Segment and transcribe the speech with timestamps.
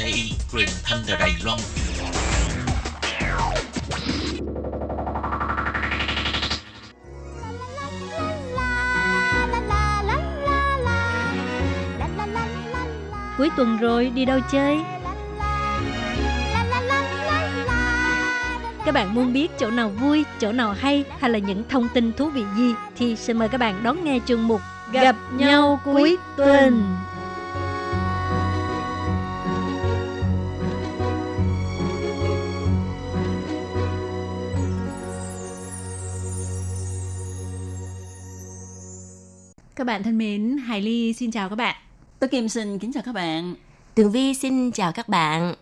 [0.00, 1.58] RTI truyền thanh từ Đài Loan.
[13.38, 14.78] Cuối tuần rồi, đi đâu chơi?
[18.84, 22.12] Các bạn muốn biết chỗ nào vui, chỗ nào hay hay là những thông tin
[22.12, 24.60] thú vị gì thì xin mời các bạn đón nghe chương mục
[24.92, 26.96] Gặp nhau cuối tuần.
[27.06, 27.19] Các
[39.90, 41.76] bạn thân mến, Hải Ly xin chào các bạn.
[42.18, 43.54] Tôi Kim xin kính chào các bạn.
[43.94, 45.54] Tường Vi xin chào các bạn.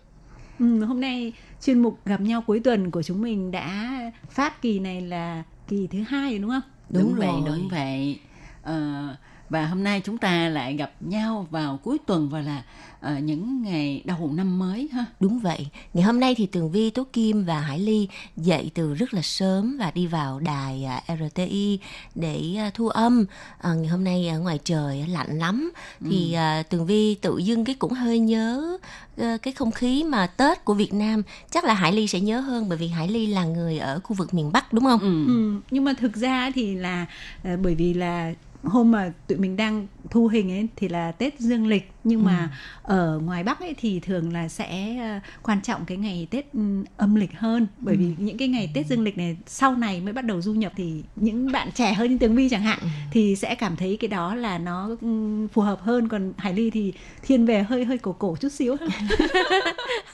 [0.58, 3.98] Ừ, hôm nay chuyên mục gặp nhau cuối tuần của chúng mình đã
[4.30, 6.62] phát kỳ này là kỳ thứ hai rồi đúng không?
[6.90, 8.20] Đúng, đúng vậy, đúng vậy.
[8.62, 9.16] Ờ,
[9.50, 12.62] và hôm nay chúng ta lại gặp nhau vào cuối tuần và là
[13.06, 15.04] uh, những ngày đầu năm mới ha.
[15.20, 15.66] Đúng vậy.
[15.94, 19.22] Ngày hôm nay thì Tường Vi, Tố Kim và Hải Ly dậy từ rất là
[19.22, 21.78] sớm và đi vào đài uh, à, RTI
[22.14, 23.24] để uh, thu âm.
[23.58, 25.72] Uh, ngày hôm nay ở ngoài trời uh, lạnh lắm
[26.10, 28.78] thì uh, Tường Vi tự dưng cái cũng hơi nhớ
[29.20, 31.22] uh, cái không khí mà Tết của Việt Nam.
[31.50, 34.16] Chắc là Hải Ly sẽ nhớ hơn bởi vì Hải Ly là người ở khu
[34.16, 35.00] vực miền Bắc đúng không?
[35.00, 35.26] Ừ.
[35.26, 37.06] ừ nhưng mà thực ra thì là
[37.52, 38.32] uh, bởi vì là
[38.62, 42.50] hôm mà tụi mình đang thu hình ấy thì là Tết dương lịch nhưng mà
[42.82, 42.94] ừ.
[42.94, 46.84] ở ngoài Bắc ấy thì thường là sẽ ờ, quan trọng cái ngày Tết ừ,
[46.96, 47.98] âm lịch hơn bởi ừ.
[47.98, 50.72] vì những cái ngày Tết dương lịch này sau này mới bắt đầu du nhập
[50.76, 52.86] thì những bạn trẻ hơn như Tường Vi chẳng hạn ừ.
[53.10, 56.70] thì sẽ cảm thấy cái đó là nó ừ, phù hợp hơn còn Hải Ly
[56.70, 58.76] thì thiên về hơi hơi cổ cổ chút xíu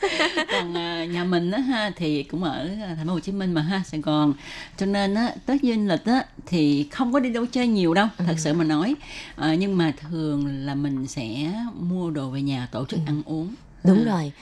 [0.52, 3.62] còn uh, nhà mình á ha thì cũng ở thành phố Hồ Chí Minh mà
[3.62, 4.34] ha Sài Gòn
[4.76, 8.06] cho nên á Tết dương lịch á thì không có đi đâu chơi nhiều đâu
[8.18, 8.94] thật sự mà nói.
[9.40, 13.04] Uh, nhưng mà thường là mình sẽ mua đồ về nhà tổ chức ừ.
[13.06, 14.12] ăn uống đúng à.
[14.12, 14.32] rồi.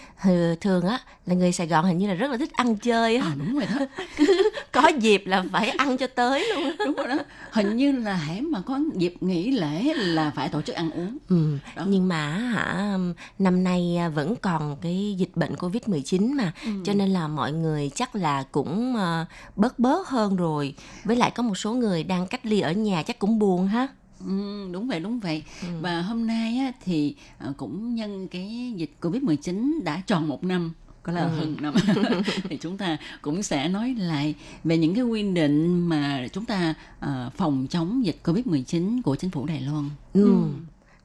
[0.60, 3.24] Thường á là người sài gòn hình như là rất là thích ăn chơi á.
[3.26, 3.86] À, đúng rồi đó.
[4.72, 7.18] Có dịp là phải ăn cho tới luôn đúng rồi đó.
[7.50, 11.18] Hình như là hãy mà có dịp nghỉ lễ là phải tổ chức ăn uống.
[11.28, 11.58] Ừ.
[11.86, 12.98] nhưng mà hả
[13.38, 16.70] năm nay vẫn còn cái dịch bệnh covid 19 mà ừ.
[16.84, 19.24] cho nên là mọi người chắc là cũng ờ,
[19.56, 20.74] bớt bớt hơn rồi.
[21.04, 23.88] Với lại có một số người đang cách ly ở nhà chắc cũng buồn ha
[24.26, 25.68] Ừ, đúng vậy đúng vậy ừ.
[25.80, 27.14] và hôm nay á, thì
[27.48, 30.72] uh, cũng nhân cái dịch covid 19 đã tròn một năm
[31.02, 31.28] có là ừ.
[31.28, 31.74] hơn năm
[32.48, 34.34] thì chúng ta cũng sẽ nói lại
[34.64, 36.74] về những cái quy định mà chúng ta
[37.04, 39.90] uh, phòng chống dịch covid 19 của chính phủ Đài Loan.
[40.12, 40.24] Ừ.
[40.24, 40.44] ừ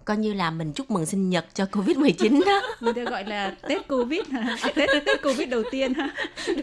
[0.08, 2.62] coi như là mình chúc mừng sinh nhật cho covid 19 đó.
[2.80, 4.20] Người ta gọi là tết covid
[4.76, 6.10] tết tết covid đầu tiên ha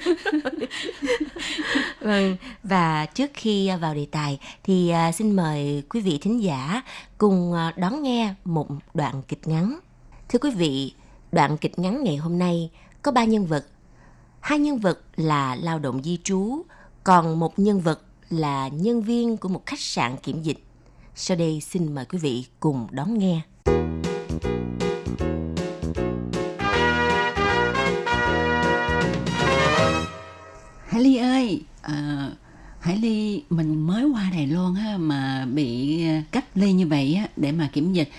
[2.01, 6.83] vâng và trước khi vào đề tài thì à, xin mời quý vị thính giả
[7.19, 9.79] cùng à, đón nghe một đoạn kịch ngắn.
[10.29, 10.95] Thưa quý vị
[11.33, 12.71] đoạn kịch ngắn ngày hôm nay
[13.03, 13.67] có ba nhân vật.
[14.41, 16.63] Hai nhân vật là lao động di trú
[17.05, 18.01] còn một nhân vật
[18.31, 20.59] là nhân viên của một khách sạn kiểm dịch
[21.17, 23.41] sau đây xin mời quý vị cùng đón nghe.
[30.89, 32.31] Hải Ly ơi, à,
[32.81, 37.15] Hải Ly mình mới qua Đài Loan ha mà bị ờ, cách ly như vậy
[37.15, 38.11] á để mà kiểm dịch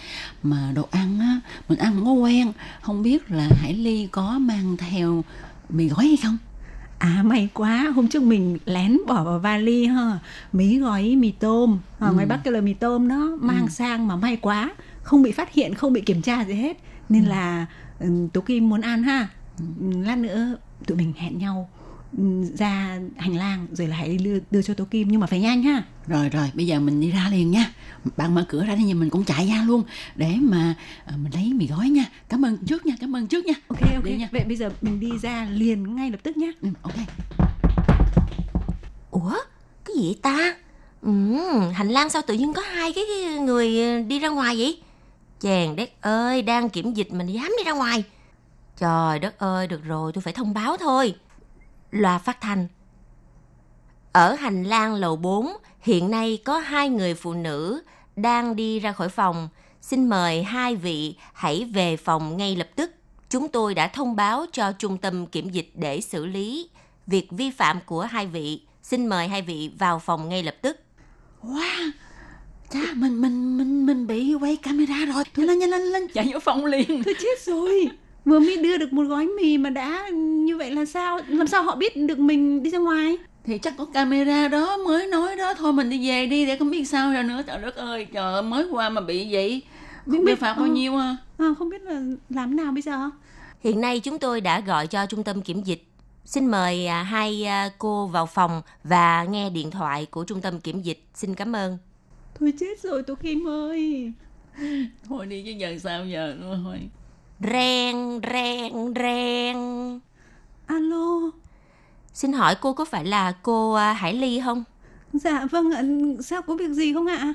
[0.44, 1.39] mà đồ ăn á
[1.69, 2.51] mình ăn không có quen
[2.81, 5.23] không biết là Hải Ly có mang theo
[5.69, 6.38] mì gói hay không
[7.00, 10.19] À may quá, hôm trước mình lén bỏ vào vali ha,
[10.53, 12.13] mấy gói mì tôm, ở ừ.
[12.13, 13.69] ngoài Bắc kêu là mì tôm đó, mang ừ.
[13.69, 16.78] sang mà may quá, không bị phát hiện, không bị kiểm tra gì hết.
[17.09, 17.29] Nên ừ.
[17.29, 17.66] là
[18.00, 19.27] ừ, Tố Kim muốn ăn ha.
[19.59, 19.65] Ừ.
[20.01, 20.56] Lát nữa
[20.88, 21.69] tụi mình hẹn nhau
[22.57, 25.63] ra hành lang rồi là hãy đưa, đưa cho tố kim nhưng mà phải nhanh
[25.63, 27.74] ha rồi rồi bây giờ mình đi ra liền nha
[28.18, 29.83] bạn mở cửa ra đi nhưng mình cũng chạy ra luôn
[30.15, 30.75] để mà
[31.13, 33.81] uh, mình lấy mì gói nha cảm ơn trước nha cảm ơn trước nha ok
[33.95, 34.30] ok đi nha.
[34.31, 36.95] vậy bây giờ mình đi ra liền ngay lập tức nhá ừ, ok
[39.12, 39.33] ủa
[39.86, 40.56] cái gì ta
[41.06, 41.12] ừ,
[41.74, 43.04] hành lang sao tự nhiên có hai cái
[43.40, 44.81] người ờ, đi ra ngoài vậy
[45.40, 48.04] chàng đất ơi đang kiểm dịch mình dám đi ra ngoài
[48.78, 51.16] trời đất ơi được rồi tôi phải thông báo thôi
[51.96, 52.68] loa phát thanh.
[54.12, 57.84] Ở hành lang lầu 4, hiện nay có hai người phụ nữ
[58.16, 59.50] đang đi ra khỏi phòng.
[59.81, 62.92] Xin mời hai vị hãy về phòng ngay lập tức.
[63.30, 66.69] Chúng tôi đã thông báo cho trung tâm kiểm dịch để xử lý
[67.07, 68.62] việc vi phạm của hai vị.
[68.84, 70.84] Xin mời hai vị vào phòng ngay lập tức.
[71.45, 71.92] Wow,
[72.69, 75.24] cha mình mình mình mình bị quay camera rồi.
[75.33, 76.07] Thôi lên nhanh lên lên.
[76.07, 77.03] Chạy vô phòng liền.
[77.03, 77.89] Tôi chết rồi.
[78.25, 81.19] Vừa mới đưa được một gói mì mà đã như vậy là sao?
[81.27, 83.18] Làm sao họ biết được mình đi ra ngoài?
[83.44, 85.53] Thì chắc có camera đó mới nói đó.
[85.53, 87.42] Thôi mình đi về đi để không biết sao ra nữa.
[87.47, 89.62] Trời đất ơi trời mới qua mà bị vậy.
[90.06, 91.18] Không biết phạt bao nhiêu à?
[91.38, 93.09] à, không biết là làm nào bây giờ?
[93.59, 95.83] Hiện nay chúng tôi đã gọi cho trung tâm kiểm dịch.
[96.25, 100.60] Xin mời à, hai à, cô vào phòng và nghe điện thoại của trung tâm
[100.60, 101.04] kiểm dịch.
[101.13, 101.77] Xin cảm ơn.
[102.39, 104.12] thôi chết rồi tôi Kim ơi
[105.10, 106.89] thôi đi chứ giờ sao giờ thôi
[107.39, 109.57] Ren, ren, ren.
[110.66, 111.31] alo
[112.13, 114.63] Xin hỏi cô có phải là cô à, Hải Ly không?
[115.13, 115.83] dạ vâng ạ
[116.24, 117.33] sao có việc gì không ạ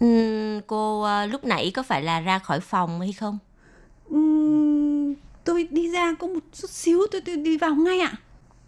[0.00, 3.38] Ừm, cô lúc nãy có phải là ra khỏi phòng hay không?
[4.10, 5.14] Ừm,
[5.50, 8.12] tôi đi ra có một chút xíu tôi, tôi đi vào ngay ạ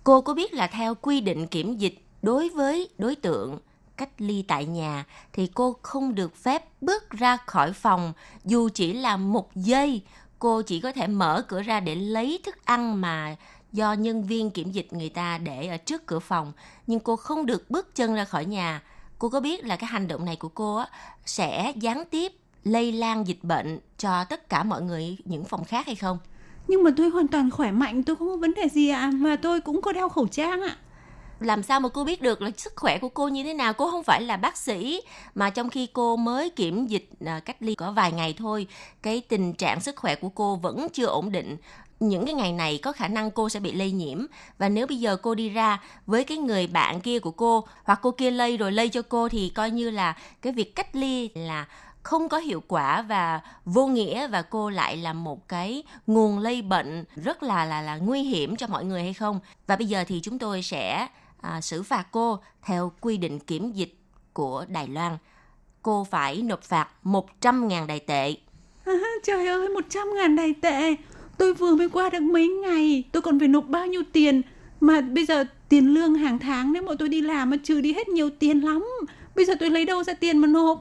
[0.04, 3.58] Cô có biết là theo quy định kiểm dịch đối với đối tượng
[3.96, 8.12] cách ly tại nhà thì cô không được phép bước ra khỏi phòng
[8.44, 10.02] dù chỉ là một giây.
[10.38, 13.36] Cô chỉ có thể mở cửa ra để lấy thức ăn mà
[13.72, 16.52] do nhân viên kiểm dịch người ta để ở trước cửa phòng.
[16.86, 18.82] Nhưng cô không được bước chân ra khỏi nhà.
[19.18, 20.86] Cô có biết là cái hành động này của cô á,
[21.26, 22.32] sẽ gián tiếp
[22.64, 26.18] lây lan dịch bệnh cho tất cả mọi người những phòng khác hay không?
[26.68, 29.10] Nhưng mà tôi hoàn toàn khỏe mạnh tôi không có vấn đề gì ạ.
[29.14, 30.76] Mà tôi cũng có đeo khẩu trang ạ.
[31.40, 33.72] Làm sao mà cô biết được là sức khỏe của cô như thế nào?
[33.72, 35.00] Cô không phải là bác sĩ
[35.34, 38.66] mà trong khi cô mới kiểm dịch à, cách ly có vài ngày thôi
[39.02, 41.56] cái tình trạng sức khỏe của cô vẫn chưa ổn định.
[42.00, 44.26] Những cái ngày này có khả năng cô sẽ bị lây nhiễm.
[44.58, 47.98] Và nếu bây giờ cô đi ra với cái người bạn kia của cô hoặc
[48.02, 51.30] cô kia lây rồi lây cho cô thì coi như là cái việc cách ly
[51.34, 51.66] là
[52.02, 56.62] không có hiệu quả và vô nghĩa và cô lại là một cái nguồn lây
[56.62, 59.40] bệnh rất là là là nguy hiểm cho mọi người hay không?
[59.66, 61.08] Và bây giờ thì chúng tôi sẽ
[61.40, 63.98] à, xử phạt cô theo quy định kiểm dịch
[64.32, 65.16] của Đài Loan.
[65.82, 68.34] Cô phải nộp phạt 100.000 đài tệ.
[68.84, 68.92] à,
[69.24, 70.94] trời ơi 100 ngàn đài tệ.
[71.38, 73.04] Tôi vừa mới qua được mấy ngày.
[73.12, 74.42] Tôi còn phải nộp bao nhiêu tiền?
[74.80, 77.92] Mà bây giờ tiền lương hàng tháng nếu mà tôi đi làm mà trừ đi
[77.92, 78.86] hết nhiều tiền lắm.
[79.36, 80.80] Bây giờ tôi lấy đâu ra tiền mà nộp?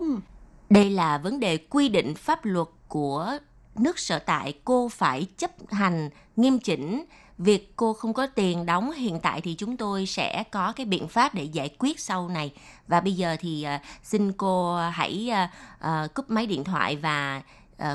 [0.71, 3.37] Đây là vấn đề quy định pháp luật của
[3.75, 4.53] nước sở tại.
[4.65, 7.05] Cô phải chấp hành nghiêm chỉnh.
[7.37, 11.07] Việc cô không có tiền đóng hiện tại thì chúng tôi sẽ có cái biện
[11.07, 12.53] pháp để giải quyết sau này.
[12.87, 15.31] Và bây giờ thì ờ, xin cô hãy
[15.79, 17.41] à, cúp máy điện thoại và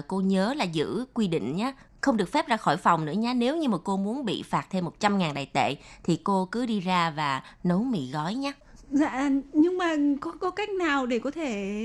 [0.08, 1.72] cô nhớ là giữ quy định nhé.
[2.00, 4.66] Không được phép ra khỏi phòng nữa nhé nếu như mà cô muốn bị phạt
[4.70, 8.52] thêm 100.000 đài tệ thì cô cứ đi ra và nấu mì gói nhé
[8.90, 11.80] dạ nhưng mà có có cách nào để có thể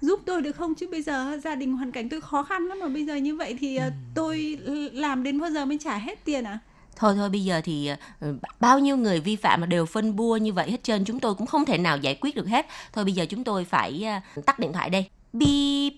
[0.00, 0.74] giúp tôi được không?
[0.74, 3.36] Chứ bây giờ gia đình hoàn cảnh tôi khó khăn lắm mà bây giờ như
[3.36, 4.58] vậy thì à, tôi
[4.92, 6.58] làm đến bao giờ mới trả hết tiền à
[7.00, 7.90] thôi thôi bây giờ thì
[8.20, 11.20] ờ, bao nhiêu người vi phạm mà đều phân bua như vậy hết trơn chúng
[11.20, 12.66] tôi cũng không thể nào giải quyết được hết.
[12.92, 14.04] Thôi bây giờ chúng tôi phải
[14.34, 15.06] ờ, tắt điện thoại đây.
[15.32, 15.92] Beep.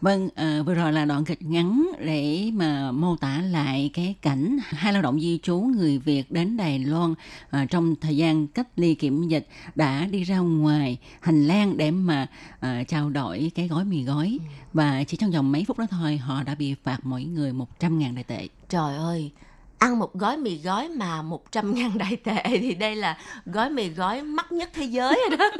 [0.00, 4.58] Vâng, à, vừa rồi là đoạn kịch ngắn để mà mô tả lại cái cảnh
[4.62, 7.14] hai lao động di trú người Việt đến Đài Loan
[7.50, 11.90] à, trong thời gian cách ly kiểm dịch đã đi ra ngoài hành lang để
[11.90, 12.26] mà
[12.60, 14.38] à, trao đổi cái gói mì gói
[14.72, 18.14] và chỉ trong vòng mấy phút đó thôi họ đã bị phạt mỗi người 100.000
[18.14, 18.48] đại tệ.
[18.68, 19.30] trời ơi
[19.78, 23.88] ăn một gói mì gói mà 100 ngàn đại tệ thì đây là gói mì
[23.88, 25.50] gói mắc nhất thế giới rồi đó.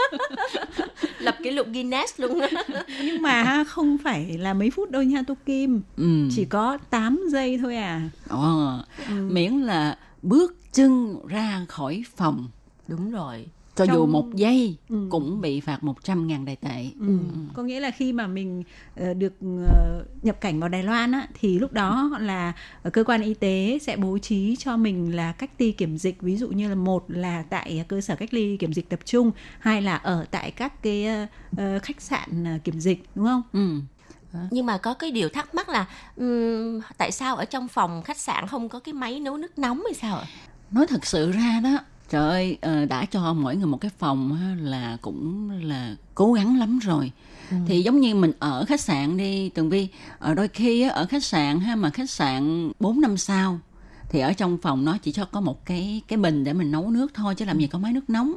[1.19, 2.49] Lập kỷ lục Guinness luôn á.
[3.03, 5.83] Nhưng mà ha, không phải là mấy phút đâu nha tô kim.
[5.97, 6.29] Ừ.
[6.37, 8.01] chỉ có 8 giây thôi à.
[8.29, 12.49] Ờ, miễn là bước chân ra khỏi phòng.
[12.89, 13.47] Đúng rồi
[13.79, 15.07] cho dù Trong- một giây Ừ.
[15.11, 16.91] cũng bị phạt 100.000 đại tệ.
[17.01, 17.19] Ừ.
[17.55, 18.63] Có nghĩa là khi mà mình
[18.97, 19.33] ờ, được
[19.67, 22.53] ờ, nhập cảnh vào Đài Loan á, thì lúc đó là
[22.93, 26.37] cơ quan y tế sẽ bố trí cho mình là cách ly kiểm dịch ví
[26.37, 29.83] dụ như là một là tại cơ sở cách ly kiểm dịch tập trung hai
[29.83, 31.07] là ở tại các cái
[31.57, 33.43] ờ, khách sạn kiểm dịch đúng không?
[33.53, 33.69] Ừ.
[34.51, 38.19] nhưng mà có cái điều thắc mắc là ừm, tại sao ở trong phòng khách
[38.19, 40.27] sạn không có cái máy nấu nước nóng hay sao ạ
[40.71, 44.39] nói thật sự ra đó trời ơi ờ, đã cho mỗi người một cái phòng
[44.63, 47.13] là cũng là cố gắng lắm rồi.
[47.67, 49.89] Thì giống như mình ở khách sạn đi tường vi
[50.19, 53.61] ở đôi khi ở khách sạn ha mà khách sạn 4 năm sao
[54.09, 56.91] thì ở trong phòng nó chỉ cho có một cái cái bình để mình nấu
[56.91, 58.35] nước thôi chứ làm gì có máy nước nóng.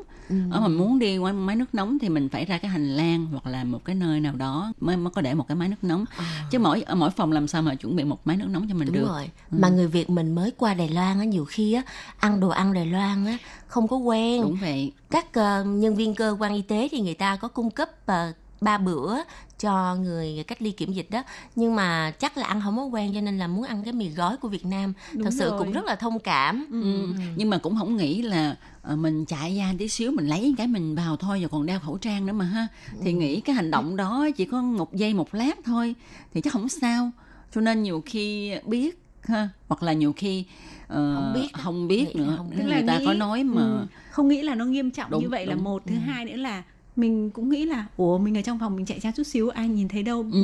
[0.52, 3.26] Ở mình muốn đi qua máy nước nóng thì mình phải ra cái hành lang
[3.26, 5.84] hoặc là một cái nơi nào đó mới mới có để một cái máy nước
[5.84, 6.06] nóng.
[6.52, 8.76] Chứ mỗi ở mỗi phòng làm sao mà chuẩn bị một máy nước nóng cho
[8.76, 9.08] mình đúng được.
[9.08, 9.30] rồi.
[9.52, 11.82] Mà người việt mình mới qua đài loan á nhiều khi á
[12.20, 13.38] ăn đồ ăn đài loan á
[13.68, 14.42] không có quen.
[14.42, 14.92] Đúng vậy.
[15.10, 18.34] Các ờ, nhân viên cơ quan y tế thì người ta có cung cấp ờ,
[18.62, 19.16] ba bữa
[19.60, 21.24] cho người cách ly kiểm dịch đó.
[21.56, 24.10] Nhưng mà chắc là ăn không có quen cho nên là muốn ăn cái mì
[24.10, 24.94] gói của Việt Nam.
[25.14, 25.60] Đúng thật sự rồi.
[25.60, 26.66] cũng rất là thông cảm.
[26.72, 27.08] Ừ.
[27.36, 30.68] nhưng mà cũng không nghĩ là ờ, mình chạy ra tí xíu mình lấy cái
[30.68, 32.68] mình vào thôi và còn đeo khẩu trang nữa mà ha.
[33.04, 35.96] Thì nghĩ cái hành động đó chỉ có một giây một lát thôi
[36.34, 37.12] thì chắc không sao.
[37.56, 40.46] Cho nên nhiều khi biết ha hoặc là nhiều khi
[40.88, 41.48] ờ, Không biết.
[41.54, 42.34] không biết là nữa.
[42.38, 42.56] không biết.
[42.60, 43.62] Tức là người ta nghĩ- có nói mà.
[43.62, 45.64] Ừ, không nghĩ là nó nghiêm trọng Đúng, như vậy là đúng.
[45.64, 45.84] một.
[45.88, 46.64] Thứ hai nữa là
[46.96, 49.68] mình cũng nghĩ là ủa mình ở trong phòng mình chạy ra chút xíu ai
[49.68, 50.40] nhìn thấy đâu Ừ.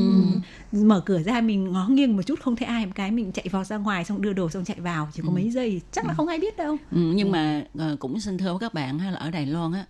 [0.71, 3.45] mở cửa ra mình ngó nghiêng một chút không thấy ai một cái mình chạy
[3.51, 6.13] vào ra ngoài xong đưa đồ xong chạy vào chỉ có mấy giây chắc là
[6.13, 9.11] không ai biết đâu Ừ, nhưng mà ờ, cũng xin thưa với các bạn ha,
[9.11, 9.85] là ở Đài Loan á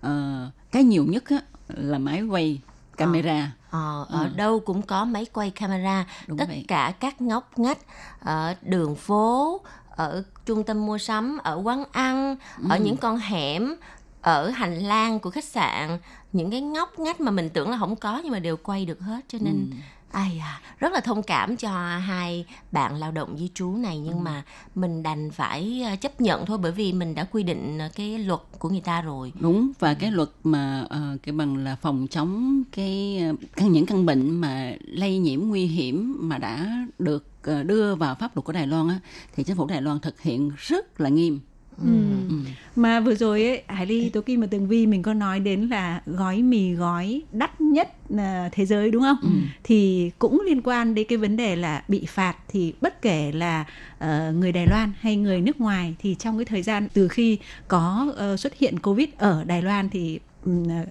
[0.00, 2.60] ờ, cái nhiều nhất á là máy quay
[2.96, 4.36] camera Ờ, ở Ừ.
[4.36, 6.64] đâu cũng có máy quay camera Đúng tất vậy.
[6.68, 7.78] cả các ngóc ngách
[8.20, 12.36] ở đường phố ở trung tâm mua sắm ở quán ăn
[12.68, 12.84] ở Ừ.
[12.84, 13.74] những con hẻm
[14.24, 15.98] ở hành lang của khách sạn
[16.32, 19.00] những cái ngóc ngách mà mình tưởng là không có nhưng mà đều quay được
[19.00, 19.76] hết cho nên Ừ.
[20.10, 24.14] ai à rất là thông cảm cho hai bạn lao động di trú này nhưng
[24.14, 24.20] Ừ.
[24.20, 24.42] mà
[24.74, 28.18] mình đành phải ờ, chấp nhận thôi bởi vì mình đã quy định ờ, cái
[28.18, 32.06] luật của người ta rồi đúng và cái luật mà ờ, cái bằng là phòng
[32.10, 33.22] chống cái
[33.56, 36.66] căn những căn bệnh mà lây nhiễm nguy hiểm mà đã
[36.98, 37.26] được
[37.66, 38.98] đưa vào pháp luật của Đài Loan á
[39.36, 41.40] thì chính phủ Đài Loan thực hiện rất là nghiêm
[41.78, 41.84] Ừ.
[42.28, 42.34] Ừ.
[42.76, 45.68] mà vừa rồi ấy Hải Ly Tố Kim và Tường Vi mình có nói đến
[45.68, 47.88] là gói mì gói đắt nhất
[48.18, 49.28] à, thế giới đúng không Ừ.
[49.64, 53.64] thì cũng liên quan đến cái vấn đề là bị phạt thì bất kể là
[53.98, 57.38] ờ, người Đài Loan hay người nước ngoài thì trong cái thời gian từ khi
[57.68, 60.18] có ờ, xuất hiện Covid ở Đài Loan thì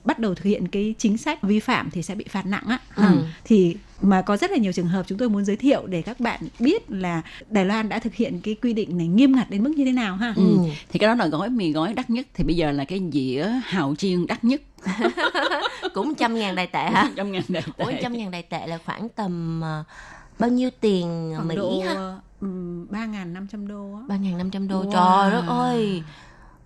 [0.04, 2.80] bắt đầu thực hiện cái chính sách vi phạm thì sẽ bị phạt nặng á
[2.96, 3.04] Ừ.
[3.04, 3.24] Ừ.
[3.44, 6.20] thì mà có rất là nhiều trường hợp chúng tôi muốn giới thiệu để các
[6.20, 9.64] bạn biết là Đài Loan đã thực hiện cái quy định này nghiêm ngặt đến
[9.64, 10.58] mức như thế nào ha Ừ.
[10.90, 13.48] thì cái đó là gói mì gói đắt nhất thì bây giờ là cái dĩa
[13.64, 14.62] hào chiên đắt nhất
[15.94, 18.68] cũng trăm ngàn đài tệ hả trăm ngàn đại Ủa tệ trăm ngàn đài tệ
[18.68, 19.84] là khoảng tầm ờ,
[20.40, 22.18] bao nhiêu tiền khoảng Mỹ độ ha?
[22.90, 24.84] ba ngàn năm trăm đô á ba ngàn năm trăm đô.
[24.84, 24.92] Wow.
[24.92, 26.04] Trời đất ơi.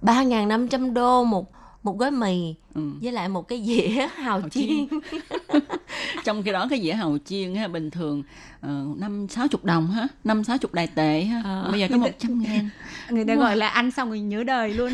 [0.02, 1.52] ba ngàn năm trăm đô một
[1.84, 2.84] một gói mì ừ.
[3.02, 4.88] với lại một cái dĩa hào Hào chiên.
[6.26, 8.24] trong khi đó cái dĩa hào chiên ha, bình thường
[8.62, 11.68] ờ, năm sáu chục đồng ha năm sáu chục đài tệ ha Ờ.
[11.72, 12.70] bây giờ có một trăm ngàn
[13.10, 14.94] người ta gọi là ăn xong rồi nhớ đời luôn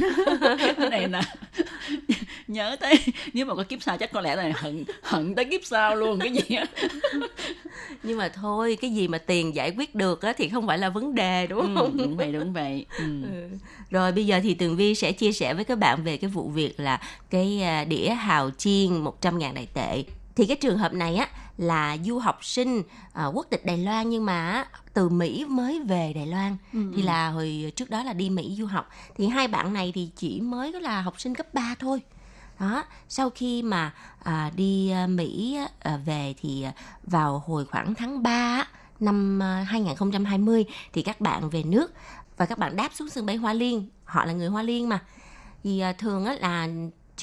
[0.77, 1.21] cái này nè
[2.47, 2.95] nhớ tới
[3.33, 6.19] nếu mà có kiếp sau chắc có lẽ là hận hận tới kiếp sau luôn
[6.19, 6.65] cái gì á
[8.03, 10.89] Nhưng mà thôi, cái gì mà tiền giải quyết được á thì không phải là
[10.89, 11.97] vấn đề đúng ừ, không?
[11.97, 13.03] đúng vậy đúng vậy ừ.
[13.91, 16.49] Rồi bây giờ thì Tường Vi sẽ chia sẻ với các bạn về cái vụ
[16.49, 16.99] việc là
[17.29, 20.03] cái à, đĩa hào chiên 100 ngàn đài tệ.
[20.35, 21.27] Thì cái trường hợp này á
[21.57, 26.13] là du học sinh à, quốc tịch Đài Loan nhưng mà từ Mỹ mới về
[26.13, 26.57] Đài Loan.
[26.95, 28.89] Thì là hồi trước đó là đi Mỹ du học.
[29.15, 32.01] Thì hai bạn này thì chỉ mới có là học sinh cấp 3 thôi.
[32.59, 37.95] Đó sau khi mà à, đi à, Mỹ à, về thì à, vào hồi khoảng
[37.95, 38.67] tháng 3 á,
[38.99, 41.93] năm à, 2020 thì các bạn về nước
[42.37, 43.89] và các bạn đáp xuống sân bay Hoa Liên.
[44.05, 44.99] Họ là người Hoa Liên mà.
[45.63, 46.67] Thì à, thường á là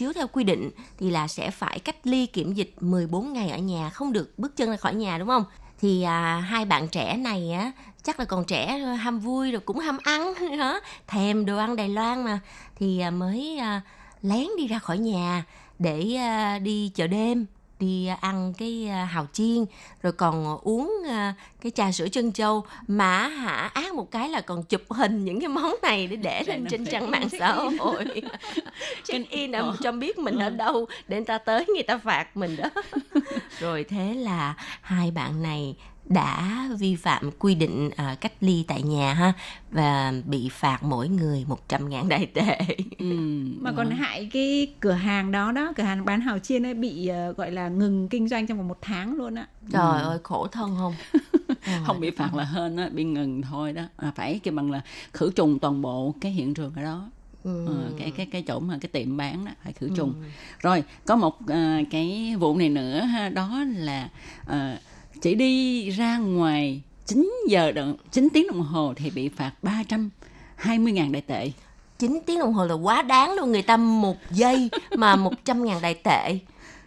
[0.01, 3.59] chiếu theo quy định thì là sẽ phải cách ly kiểm dịch 14 ngày ở
[3.59, 5.45] nhà không được bước chân ra khỏi nhà đúng không?
[5.81, 9.79] Thì à, hai bạn trẻ này á chắc là còn trẻ ham vui rồi cũng
[9.79, 12.41] ham ăn đó thèm đồ ăn Đài Loan mà.
[12.77, 13.81] Thì à, mới à,
[14.23, 15.45] lén đi ra khỏi nhà
[15.79, 17.47] để à, đi chợ đêm
[17.81, 19.65] đi à, ăn cái à, hào chiên
[20.03, 22.65] rồi còn uống à, cái trà sữa chân châu.
[22.87, 26.43] Mà hả ác một cái là còn chụp hình những cái món này để để
[26.47, 28.05] lên trên trang mạng xã hội.
[29.05, 32.37] Check in là cho biết mình ở đâu để người ta tới người ta phạt
[32.37, 32.69] mình đó.
[33.59, 35.77] Rồi thế là hai bạn này
[36.11, 39.33] đã vi phạm quy định à, cách ly tại nhà ha
[39.71, 42.59] và bị phạt mỗi người 100 ngàn đại tệ.
[42.99, 43.07] Ừ.
[43.61, 47.07] mà còn hại cái cửa hàng đó đó cửa hàng bán hào chiên ấy bị
[47.07, 49.47] ờ, gọi là ngừng kinh doanh trong vòng một tháng luôn á.
[49.73, 50.95] Trời ơi khổ thân không?
[51.87, 53.83] Không bị phạt là hên á bị ngừng thôi đó.
[53.97, 54.81] À, phải kêu bằng là
[55.13, 57.11] khử trùng toàn bộ cái hiện trường ở đó.
[57.45, 57.67] Ừ.
[57.67, 60.15] Ờ, cái cái cái chỗ mà cái tiệm bán đó phải khử trùng.
[60.61, 64.09] Rồi có một à, cái vụ này nữa ha đó là
[64.47, 64.79] à,
[65.21, 70.93] chỉ đi ra ngoài 9 giờ đồng 9 tiếng đồng hồ thì bị phạt 320
[70.93, 71.51] ngàn đại tệ.
[71.99, 75.83] 9 tiếng đồng hồ là quá đáng luôn người ta một giây mà 100 ngàn
[75.83, 76.39] đại tệ.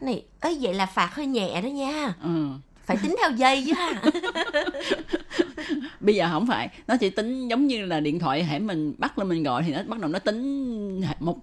[0.02, 2.14] Này ấy vậy là phạt hơi nhẹ đó nha.
[2.24, 2.48] Ừ.
[2.86, 3.74] phải tính theo giây chứ.
[3.74, 4.02] Ha
[6.00, 9.20] bây giờ không phải nó chỉ tính giống như là điện thoại hãy mình bắt
[9.20, 11.38] lên mình gọi thì nó bắt đầu nó tính một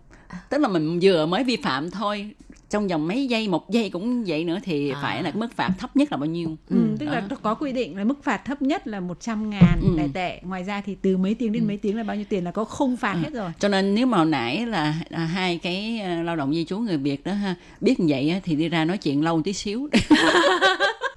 [0.49, 2.31] tức là mình vừa mới vi phạm thôi
[2.71, 4.99] trong vòng mấy giây một giây cũng vậy nữa thì À.
[5.03, 6.57] phải là mức phạt thấp nhất là bao nhiêu?
[6.71, 9.89] Ừ, tức là có quy định là mức phạt thấp nhất là 100 ngàn Ừ.
[9.97, 10.41] đại tệ.
[10.43, 12.65] Ngoài ra thì từ mấy tiếng đến mấy tiếng là bao nhiêu tiền là có
[12.65, 13.51] không phạt hết rồi.
[13.59, 16.79] Cho nên nếu mà hồi nãy là, là hai cái ờ, lao động di trú
[16.79, 19.53] người việt đó ha biết như vậy á, thì đi ra nói chuyện lâu tí
[19.53, 19.89] xíu.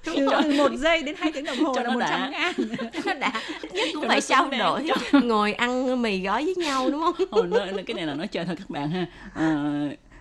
[0.04, 2.28] Từ, một giây đến hai tiếng đồng hồ Cho là nó 100 đã.
[2.30, 2.52] ngàn.
[3.06, 3.32] Nó đã
[3.62, 4.86] ít nhất cũng Cho phải nó trao xứng đáng.
[5.12, 7.26] đổi ngồi ăn mì gói với nhau đúng không?
[7.30, 9.06] Hồi nói, cái này là nói chơi thôi các bạn ha.
[9.34, 9.72] Ờ,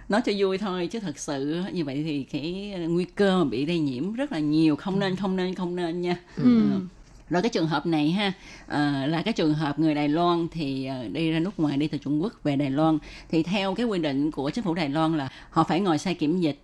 [0.10, 3.66] nói cho vui thôi chứ thật sự như vậy thì cái nguy cơ mà bị
[3.66, 6.44] lây nhiễm rất là nhiều không nên không nên không nên nha Ừ.
[6.44, 6.80] Ừ.
[7.30, 8.34] rồi cái trường hợp này ha
[8.68, 11.88] ờ, là cái trường hợp người Đài Loan thì ờ, đi ra nước ngoài đi
[11.88, 12.98] từ Trung Quốc về Đài Loan
[13.32, 16.14] thì theo cái quy định của chính phủ Đài Loan là họ phải ngồi xe
[16.14, 16.60] kiểm dịch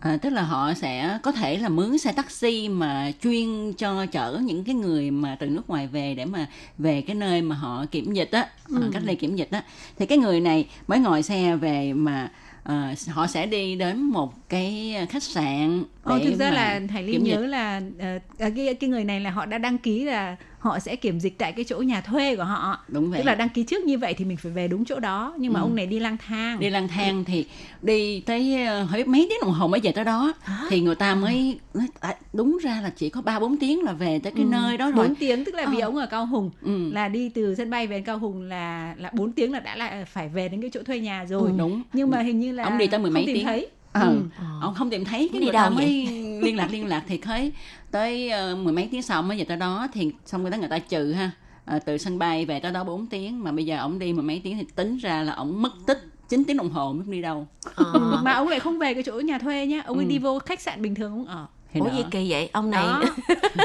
[0.00, 4.40] À, tức là họ sẽ có thể là mướn xe taxi mà chuyên cho chở
[4.44, 6.46] những cái người mà từ nước ngoài về để mà
[6.78, 8.90] về cái nơi mà họ kiểm dịch á, ừ.
[8.92, 9.62] cách ly kiểm dịch á,
[9.98, 12.30] thì cái người này mới ngồi xe về mà
[12.64, 17.02] à, họ sẽ đi đến một cái khách sạn Ồ, để thực ra là Hải
[17.02, 17.34] Ly kiểm dịch.
[17.34, 20.96] nhớ là ờ, cái cái người này là họ đã đăng ký là họ sẽ
[20.96, 22.78] kiểm dịch tại cái chỗ nhà thuê của họ.
[22.88, 25.00] đúng vậy Tức là đăng ký trước như vậy thì mình phải về đúng chỗ
[25.00, 25.64] đó nhưng mà Ừ.
[25.64, 26.60] ông này đi lang thang.
[26.60, 27.46] đi lang thang thì
[27.82, 30.32] đi tới ờ, hỏi mấy tiếng đồng hồ mới về tới đó
[30.70, 33.92] thì người ta mới nói à, đúng ra là chỉ có ba bốn tiếng là
[33.92, 35.86] về tới cái Ừ, nơi đó rồi 4 tiếng tức là vì Ờ.
[35.88, 39.10] ông ở Cao Hùng ừ, là đi từ sân bay về Cao Hùng là là
[39.14, 41.52] 4 tiếng là đã là phải về đến cái chỗ thuê nhà rồi.
[41.58, 43.44] đúng Nhưng mà hình như là Ông đi tới mười không mấy tìm tiếng.
[43.44, 43.66] thấy.
[43.94, 44.00] Ờ.
[44.00, 44.22] Ừ.
[44.60, 46.06] ông không tìm thấy cái Đi người ta đâu mới
[46.42, 47.52] liên lạc liên lạc thì thấy
[47.90, 50.68] tới ờ, mười mấy tiếng sau mới về tới đó thì xong người ta người
[50.68, 51.30] ta trừ ha
[51.64, 54.22] Ờ, từ sân bay về tới đó 4 tiếng mà bây giờ ông đi mười
[54.24, 55.98] mấy tiếng thì tính ra là ông mất tích
[56.28, 58.20] 9 tiếng đồng hồ mới đi đâu Ờ.
[58.24, 60.08] Mà ông lại không về cái chỗ nhà thuê nhá, ông ấy Ừ.
[60.08, 61.46] đi vô khách sạn bình thường ông ở.
[61.72, 61.92] thì Ủa đó.
[61.96, 62.48] gì kỳ vậy?
[62.52, 63.02] Ông này Đó.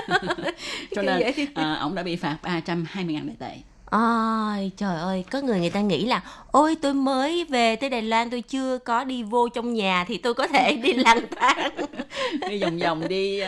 [0.95, 1.21] cho nên
[1.53, 3.57] ờ, ông đã bị phạt 320 ngàn đại tệ
[3.91, 8.01] Ôi trời ơi, có người người ta nghĩ là Ôi tôi mới về tới Đài
[8.01, 11.71] Loan tôi chưa có đi vô trong nhà thì tôi có thể đi lang thang.
[12.49, 13.39] Đi vòng vòng đi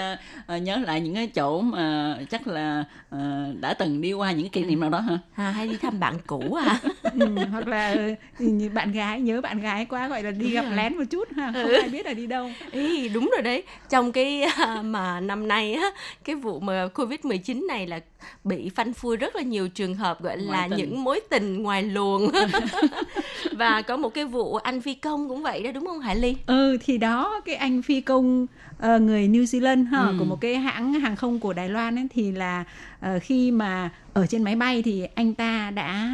[0.48, 3.18] ờ, nhớ lại những cái chỗ mà chắc là ờ,
[3.60, 5.18] đã từng đi qua những cái kỷ niệm nào đó hả?
[5.36, 6.80] À, Hay đi thăm bạn cũ à?
[7.14, 7.98] Ừ, hoặc là
[8.40, 11.54] ừ, bạn gái nhớ bạn gái quá gọi là đi gặp lén một chút ha
[11.62, 12.56] không ai biết là đi đâu.
[12.72, 13.64] Ý, đúng rồi đấy.
[13.90, 15.90] Trong cái à, mà năm nay á
[16.24, 18.00] cái vụ mà covid 19 này là
[18.44, 20.78] bị phanh phui rất là nhiều trường hợp gọi Ngoại là tình.
[20.90, 22.32] những mối tình ngoài luồng
[23.52, 26.36] và có một cái vụ anh phi công cũng vậy đó đúng không Hải Ly
[26.46, 28.48] ừ thì đó cái anh phi công
[28.80, 30.16] ờ, người New Zealand ha Ừ.
[30.20, 32.64] của một cái hãng hàng không của Đài Loan ấy thì là
[33.02, 36.10] ờ, khi mà ở trên máy bay thì anh ta đã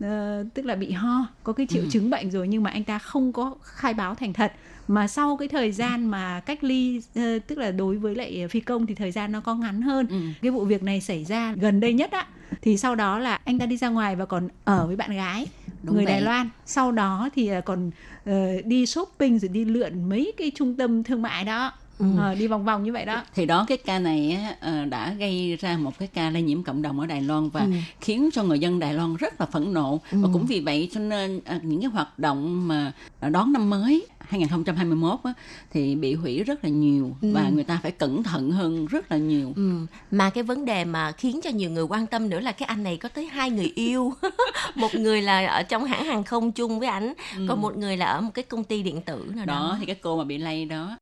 [0.00, 1.88] ờ, tức là bị ho có cái triệu Ừ.
[1.90, 4.52] chứng bệnh rồi nhưng mà anh ta không có khai báo thành thật
[4.88, 8.60] mà sau cái thời gian mà cách ly ờ, tức là đối với lại phi
[8.60, 10.16] công thì thời gian nó có ngắn hơn ừ.
[10.42, 12.26] cái vụ việc này xảy ra gần đây nhất á
[12.62, 15.46] thì sau đó là anh ta đi ra ngoài và còn ở với bạn gái
[15.82, 16.12] Đúng người vậy.
[16.12, 17.90] Đài Loan sau đó thì à, còn
[18.24, 22.06] ờ, đi shopping rồi đi lượn mấy cái trung tâm thương mại đó Ừ.
[22.18, 25.12] Ờ, đi vòng vòng như vậy đó thì đó cái ca này á, ờ, đã
[25.12, 27.66] gây ra một cái ca lây nhiễm cộng đồng ở Đài Loan và Ừ.
[28.00, 30.18] khiến cho người dân Đài Loan rất là phẫn nộ Ừ.
[30.22, 32.92] và cũng vì vậy cho nên ờ, những cái hoạt động mà
[33.30, 35.32] đón năm mới 2021 á,
[35.70, 37.32] thì bị hủy rất là nhiều Ừ.
[37.34, 39.72] và người ta phải cẩn thận hơn rất là nhiều Ừ.
[40.10, 42.82] Mà cái vấn đề mà khiến cho nhiều người quan tâm nữa là cái anh
[42.82, 44.12] này có tới hai người yêu
[44.74, 47.12] một người là ở trong hãng hàng không chung với ảnh
[47.48, 49.86] còn một người là ở một cái công ty điện tử nào đó, đó thì
[49.86, 50.96] cái cô mà bị lây đó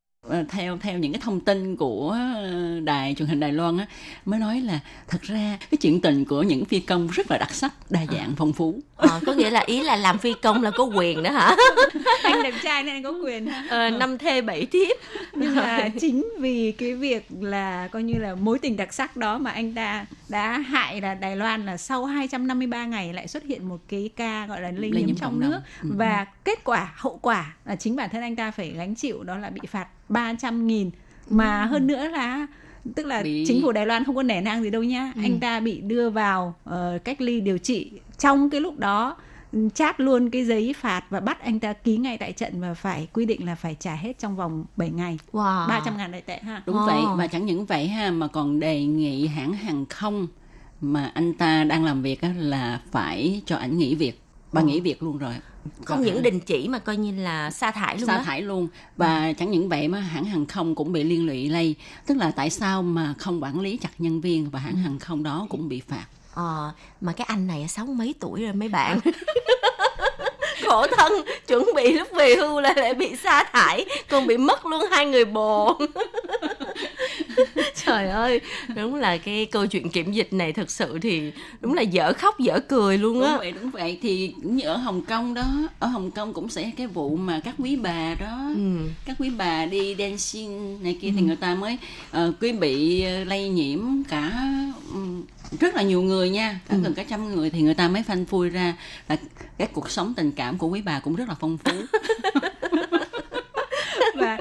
[0.49, 3.87] theo theo những cái thông tin của ờ, đài truyền hình Đài Loan á
[4.25, 7.51] mới nói là thật ra cái chuyện tình của những phi công rất là đặc
[7.55, 8.81] sắc đa dạng phong phú.
[8.97, 11.57] Ờ, có nghĩa là ý là làm phi công là có quyền đó hả?
[12.23, 13.49] Anh đẹp trai nên anh có quyền.
[13.69, 14.97] Ờ, năm thê bảy thiếp.
[15.33, 19.39] Nhưng mà chính vì cái việc là coi như là mối tình đặc sắc đó
[19.39, 23.69] mà anh ta đã hại là Đài Loan là sau 253 ngày lại xuất hiện
[23.69, 25.59] một cái ca gọi là lây, nhiễm trong nước.
[25.83, 25.89] Ừ.
[25.93, 29.37] và kết quả hậu quả là chính bản thân anh ta phải gánh chịu đó
[29.39, 30.91] là bị phạt 300 nghìn.
[31.31, 32.47] Mà hơn nữa là
[32.95, 35.13] tức là Bị- chính phủ Đài Loan không có nể nang gì đâu nhá.
[35.23, 37.91] Anh ta bị đưa vào ờ, cách ly điều trị.
[38.19, 39.17] Trong cái lúc đó
[39.53, 42.75] ừ, chát luôn cái giấy phạt và bắt anh ta ký ngay tại trận và
[42.75, 45.19] phải quy định là phải trả hết trong vòng 7 ngày.
[45.33, 45.69] Wow.
[45.69, 46.63] 300 ngàn đại tệ ha.
[46.67, 46.87] Đúng Ồ.
[46.87, 50.27] vậy và chẳng những vậy ha mà còn đề nghị hãng hàng không
[50.81, 54.21] mà anh ta đang làm việc á, là phải cho ảnh nghỉ việc
[54.53, 57.71] và nghỉ việc luôn rồi không Còn những đình chỉ mà coi như là sa
[57.71, 58.69] thải luôn sa đó thải luôn.
[58.97, 61.75] Và chẳng những vậy mà hãng hàng không cũng bị liên lụy lây.
[62.07, 65.23] Tức là tại sao mà không quản lý chặt nhân viên và hãng hàng không
[65.23, 66.07] đó cũng bị phạt?
[66.35, 69.01] Ờ, mà cái anh này sáu mấy tuổi rồi mấy bạn?
[70.65, 71.13] Khổ thân
[71.47, 75.07] chuẩn bị lúc về hưu là lại bị sa thải còn bị mất luôn hai
[75.07, 75.79] người bồ
[77.85, 78.41] trời ơi
[78.77, 82.41] đúng là cái câu chuyện kiểm dịch này thật sự thì đúng là dở khóc
[82.41, 83.99] dở cười luôn đúng á vậy đúng vậy.
[84.03, 85.45] Thì cũng như ở Hồng Kông đó
[85.79, 88.89] ở Hồng Kông cũng sẽ cái vụ mà các quý bà đó ừ.
[89.05, 91.79] các quý bà đi dancing này kia thì người ta mới
[92.17, 94.33] uh, quý bị ờ, lây nhiễm cả
[94.93, 95.23] ừm,
[95.61, 98.25] rất là nhiều người nha cả gần cả trăm người thì người ta mới phanh
[98.25, 98.77] phui ra.
[99.09, 99.17] Là
[99.59, 101.73] cái cuộc sống tình cảm của quý bà cũng rất là phong phú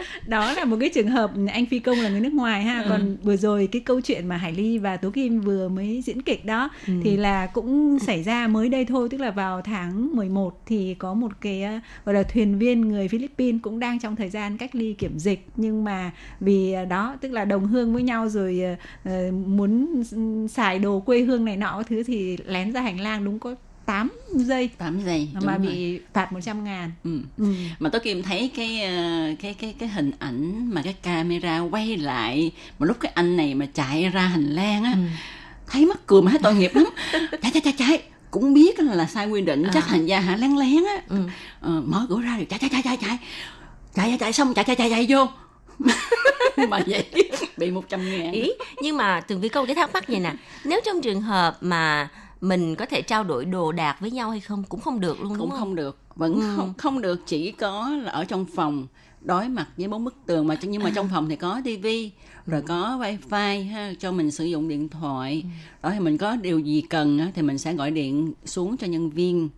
[0.27, 2.81] đó là một cái trường hợp anh phi công là người nước ngoài ha.
[2.81, 2.89] Ừ.
[2.89, 6.21] còn vừa rồi cái câu chuyện mà hải ly và tố kim vừa mới diễn
[6.21, 6.69] kịch đó
[7.03, 11.13] thì là cũng xảy ra mới đây thôi tức là vào tháng 11 thì có
[11.13, 14.75] một cái ờ, gọi là thuyền viên người Philippines cũng đang trong thời gian cách
[14.75, 15.47] ly kiểm dịch.
[15.55, 18.61] Nhưng mà vì ờ, đó tức là đồng hương với nhau rồi
[19.03, 20.03] ờ, muốn
[20.49, 24.11] xài đồ quê hương này nọ thứ thì lén ra hành lang đúng có 8
[24.33, 26.01] giây 8 giây mà bị rồi.
[26.13, 27.19] phạt 100 ngàn ừ.
[27.37, 27.53] Ừ.
[27.79, 31.97] mà tôi kìm thấy cái ờ, cái cái cái hình ảnh mà cái camera quay
[31.97, 34.99] lại mà lúc cái anh này mà chạy ra hành lang á ừ.
[35.67, 36.85] thấy mắc cười mà thấy tội nghiệp lắm
[37.41, 39.71] chạy chạy chạy chạy cũng biết là sai quy định à.
[39.73, 41.17] hành thành hả lén lén á ừ.
[41.61, 43.17] ờ, mở cửa ra rồi chạy chạy chạy chạy chạy
[43.95, 45.27] chạy chạy xong chạy chạy chạy chạy vô
[46.69, 47.05] mà vậy
[47.57, 50.81] bị 100 ngàn ý nhưng mà tường vi câu cái thắc mắc vậy nè nếu
[50.85, 52.09] trong trường hợp mà
[52.43, 54.63] mình có thể trao đổi đồ đạc với nhau hay không?
[54.69, 55.59] Cũng không được luôn đúng cũng không?
[55.59, 55.97] không được.
[56.15, 56.53] Vẫn Ừ.
[56.55, 57.19] không không được.
[57.27, 58.87] Chỉ có là ở trong phòng
[59.21, 62.11] đối mặt với bốn bức tường mà nhưng mà trong phòng thì có tivi
[62.47, 65.43] rồi có wifi ha cho mình sử dụng điện thoại.
[65.83, 68.87] Đó thì mình có điều gì cần á, thì mình sẽ gọi điện xuống cho
[68.87, 69.49] nhân viên.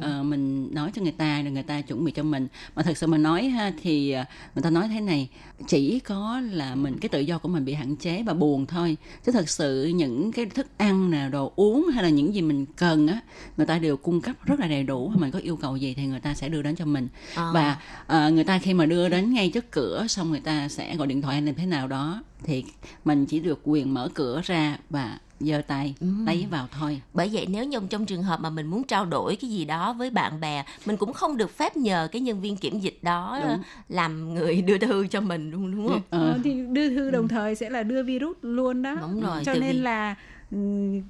[0.00, 2.48] Ờ, mình nói cho người ta rồi người ta chuẩn bị cho mình.
[2.76, 5.28] Mà thật sự mà nói ha thì ờ, người ta nói thế này
[5.66, 8.96] chỉ có là mình cái tự do của mình bị hạn chế và buồn thôi.
[9.26, 12.66] Chứ thật sự những cái thức ăn nè đồ uống hay là những gì mình
[12.76, 13.20] cần á
[13.56, 15.12] người ta đều cung cấp rất là đầy đủ.
[15.16, 17.08] Mình có yêu cầu gì thì người ta sẽ đưa đến cho mình.
[17.34, 17.50] À.
[17.54, 17.76] và
[18.06, 21.06] ờ, người ta khi mà đưa đến ngay trước cửa xong người ta sẽ gọi
[21.06, 22.64] điện thoại hay làm thế nào đó thì
[23.04, 25.94] mình chỉ được quyền mở cửa ra và giơ tay
[26.26, 27.00] lấy vào thôi.
[27.14, 29.92] Bởi vậy nếu như trong trường hợp mà mình muốn trao đổi cái gì đó
[29.92, 33.38] với bạn bè mình cũng không được phép nhờ cái nhân viên kiểm dịch đó
[33.42, 33.62] Đúng.
[33.88, 36.00] làm người đưa thư cho mình đúng đúng không?
[36.10, 38.96] Ờ, Ờ, thì đưa thư đồng thời sẽ là đưa virus luôn đó.
[39.00, 40.14] Đúng rồi, cho nên vì- là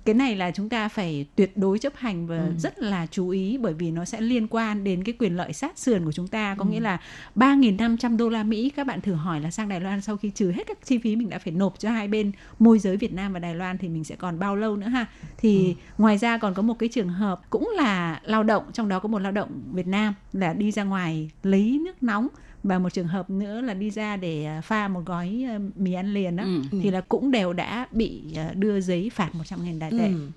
[0.05, 2.53] cái này là chúng ta phải tuyệt đối chấp hành và Ừ.
[2.59, 5.79] rất là chú ý bởi vì nó sẽ liên quan đến cái quyền lợi sát
[5.79, 6.55] sườn của chúng ta Ừ.
[6.59, 6.99] có nghĩa là
[7.35, 10.51] 3.500 đô la Mỹ các bạn thử hỏi là sang Đài Loan sau khi trừ
[10.51, 13.33] hết các chi phí mình đã phải nộp cho hai bên môi giới Việt Nam
[13.33, 15.07] và Đài Loan thì mình sẽ còn bao lâu nữa ha
[15.39, 15.73] thì Ừ.
[15.99, 19.09] ngoài ra còn có một cái trường hợp cũng là lao động trong đó có
[19.09, 22.29] một lao động Việt Nam là đi ra ngoài lấy nước nóng
[22.65, 25.93] và một trường hợp nữa là đi ra để à, pha một gói à, mì
[25.93, 26.63] ăn liền đó Ừ.
[26.83, 30.07] thì là cũng đều đã bị à, đưa giấy phạt 100 000 đài tệ.
[30.09, 30.31] Ừ.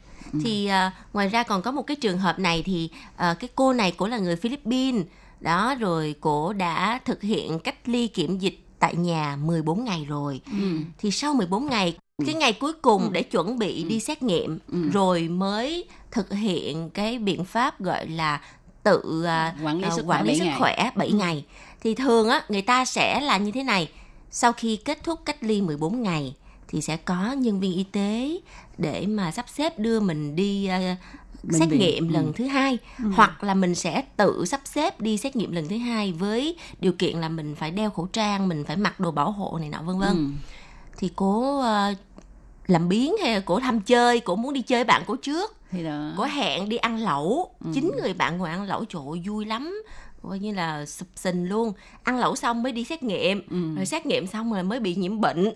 [0.43, 3.73] Thì à, ngoài ra còn có một cái trường hợp này thì à, cái cô
[3.73, 5.05] này cổ là người Philippines
[5.41, 10.41] đó rồi cổ đã thực hiện cách ly kiểm dịch tại nhà 14 ngày rồi.
[10.59, 10.77] ừ.
[10.97, 14.89] Thì sau 14 ngày cái ngày cuối cùng để chuẩn bị đi xét nghiệm Ừ.
[14.93, 18.41] rồi mới thực hiện cái biện pháp gọi là
[18.83, 20.55] tự à, Quản lý à, sức khỏe quản lý bảy sức ngày.
[20.59, 21.45] khỏe 7 ngày.
[21.87, 23.89] Thì thường á người ta sẽ là như thế này.
[24.31, 26.35] Sau khi kết thúc cách ly 14 ngày
[26.67, 28.37] thì sẽ có nhân viên y tế
[28.77, 30.67] để mà sắp xếp đưa mình đi
[31.43, 31.79] Bệnh xét viện.
[31.79, 32.13] nghiệm Ừ.
[32.13, 32.77] lần thứ hai
[33.15, 36.91] hoặc là mình sẽ tự sắp xếp đi xét nghiệm lần thứ hai với điều
[36.91, 39.81] kiện là mình phải đeo khẩu trang mình phải mặc đồ bảo hộ này nọ
[39.81, 40.27] vân vân Ừ.
[40.97, 41.93] thì cô ờ,
[42.67, 45.83] làm biến hay là cổ tham chơi cổ muốn đi chơi bạn cổ trước thì
[45.83, 47.71] đó cổ hẹn đi ăn lẩu Ừ.
[47.73, 49.83] chín người bạn ngồi ăn lẩu ơi, vui lắm
[50.21, 53.75] coi như là sụp sình luôn ăn lẩu xong mới đi xét nghiệm Ừ.
[53.75, 55.45] rồi xét nghiệm xong rồi mới bị nhiễm bệnh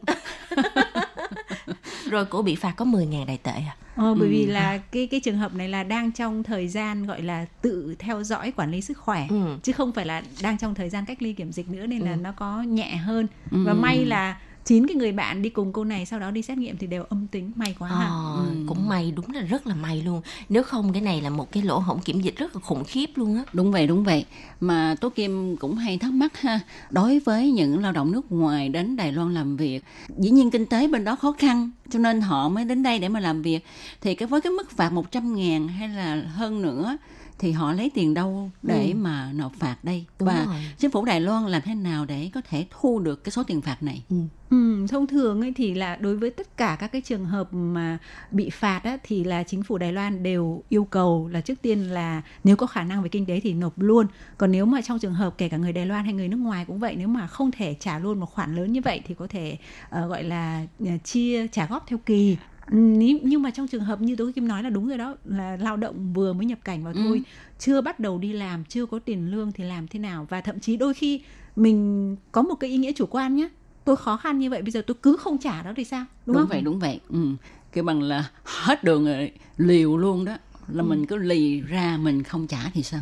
[2.09, 4.31] rồi cổ bị phạt có 10.000 đại tệ à Ờ, bởi Ừ.
[4.31, 7.95] vì là cái cái trường hợp này là đang trong thời gian gọi là tự
[7.99, 9.57] theo dõi quản lý sức khỏe Ừ.
[9.63, 12.11] chứ không phải là đang trong thời gian cách ly kiểm dịch nữa nên là
[12.11, 12.15] Ừ.
[12.17, 13.63] nó có nhẹ hơn Ừ.
[13.65, 16.57] và may là chín cái người bạn đi cùng cô này sau đó đi xét
[16.57, 18.05] nghiệm thì đều âm tính may quá ha.
[18.07, 18.55] Ờ, Ừ.
[18.67, 21.63] cũng may đúng là rất là may luôn nếu không cái này là một cái
[21.63, 24.25] lỗ hổng kiểm dịch rất là khủng khiếp luôn á Đúng vậy, đúng vậy.
[24.59, 28.69] Mà Tố Kim cũng hay thắc mắc ha, đối với những lao động nước ngoài
[28.69, 29.83] đến Đài Loan làm việc,
[30.17, 33.09] dĩ nhiên kinh tế bên đó khó khăn, cho nên họ mới đến đây để
[33.09, 33.65] mà làm việc.
[34.01, 36.97] Thì cái với cái mức phạt 100 ngàn hay là hơn nữa,
[37.41, 40.05] thì họ lấy tiền đâu để mà nộp phạt đây?
[40.19, 40.61] Đúng Và rồi.
[40.77, 43.61] chính phủ Đài Loan làm thế nào để có thể thu được cái số tiền
[43.61, 44.03] phạt này?
[44.49, 47.97] Ừ, thông thường ấy thì là đối với tất cả các cái trường hợp mà
[48.31, 51.79] bị phạt á, thì là chính phủ Đài Loan đều yêu cầu là trước tiên
[51.79, 54.07] là nếu có khả năng về kinh tế thì nộp luôn.
[54.37, 56.65] Còn nếu mà trong trường hợp kể cả người Đài Loan hay người nước ngoài
[56.65, 59.27] cũng vậy, nếu mà không thể trả luôn một khoản lớn như vậy thì có
[59.27, 59.57] thể
[59.89, 62.37] ờ, gọi là ờ, chia trả góp theo kỳ.
[62.67, 65.15] Ừ, ní- nhưng mà trong trường hợp như tôi Kim nói là đúng rồi đó
[65.25, 67.23] là lao động vừa mới nhập cảnh vào thôi
[67.59, 70.27] chưa bắt đầu đi làm chưa có tiền lương thì làm thế nào?
[70.29, 71.21] Và thậm chí đôi khi
[71.55, 73.49] mình có một cái ý nghĩa chủ quan nhé
[73.85, 76.05] tôi khó khăn như vậy bây giờ tôi cứ không trả đó thì sao?
[76.25, 76.49] Đúng, Đúng, không?
[76.49, 76.99] vậy, đúng vậy.
[77.09, 77.25] Ừ.
[77.71, 80.37] Kêu bằng là hết đường rồi, liều luôn đó.
[80.67, 83.01] Là mình cứ lì ra mình không trả thì sao?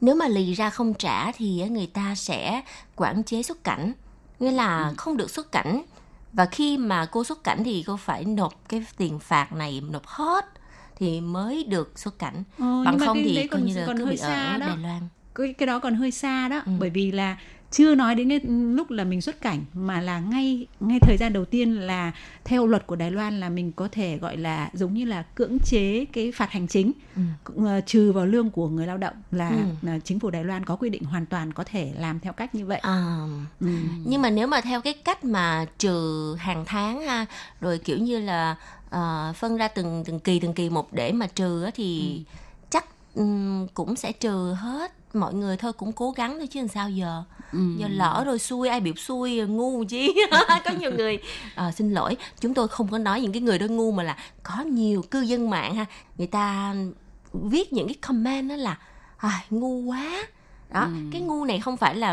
[0.00, 2.62] nếu mà lì ra không trả thì á, người ta sẽ
[2.96, 3.92] quản chế xuất cảnh.
[4.40, 5.82] Nghĩa là không được xuất cảnh
[6.32, 10.06] và khi mà cô xuất cảnh thì cô phải nộp cái tiền phạt này nộp
[10.06, 10.44] hết
[10.96, 14.16] thì mới được xuất cảnh Ờ, bằng không thì coi như là cứ hơi bị
[14.16, 14.66] xa ở đó.
[14.66, 16.72] Đài Loan cái, cái đó còn hơi xa đó Ừ.
[16.78, 17.36] bởi vì là
[17.70, 21.32] chưa nói đến cái lúc là mình xuất cảnh mà là ngay ngay thời gian
[21.32, 22.12] đầu tiên là
[22.44, 25.58] theo luật của Đài Loan là mình có thể gọi là giống như là cưỡng
[25.64, 27.22] chế cái phạt hành chính Ừ.
[27.54, 27.80] ừ.
[27.86, 29.56] trừ vào lương của người lao động là, Ừ.
[29.82, 32.54] là chính phủ Đài Loan có quy định hoàn toàn có thể làm theo cách
[32.54, 32.78] như vậy.
[32.78, 33.16] À,
[33.60, 33.66] Ừ.
[34.04, 37.26] nhưng mà nếu mà theo cái cách mà trừ hàng tháng ha
[37.60, 38.56] rồi kiểu như là
[38.90, 42.22] ờ, phân ra từng từng kỳ từng kỳ một để mà trừ thì
[42.70, 46.68] chắc ừm, cũng sẽ trừ hết mọi người thôi cũng cố gắng thôi chứ làm
[46.68, 47.22] sao giờ
[47.52, 47.58] Ừ.
[47.76, 50.14] giờ lỡ rồi xui ai biểu xui ngu chi?
[50.64, 51.18] Có nhiều người
[51.54, 54.16] Ờ, xin lỗi chúng tôi không có nói những cái người đó ngu mà là
[54.42, 55.86] có nhiều cư dân mạng ha
[56.18, 56.74] người ta
[57.32, 58.78] viết những cái comment đó là
[59.16, 60.26] à, ngu quá.
[60.72, 62.12] Đó cái ngu này không phải là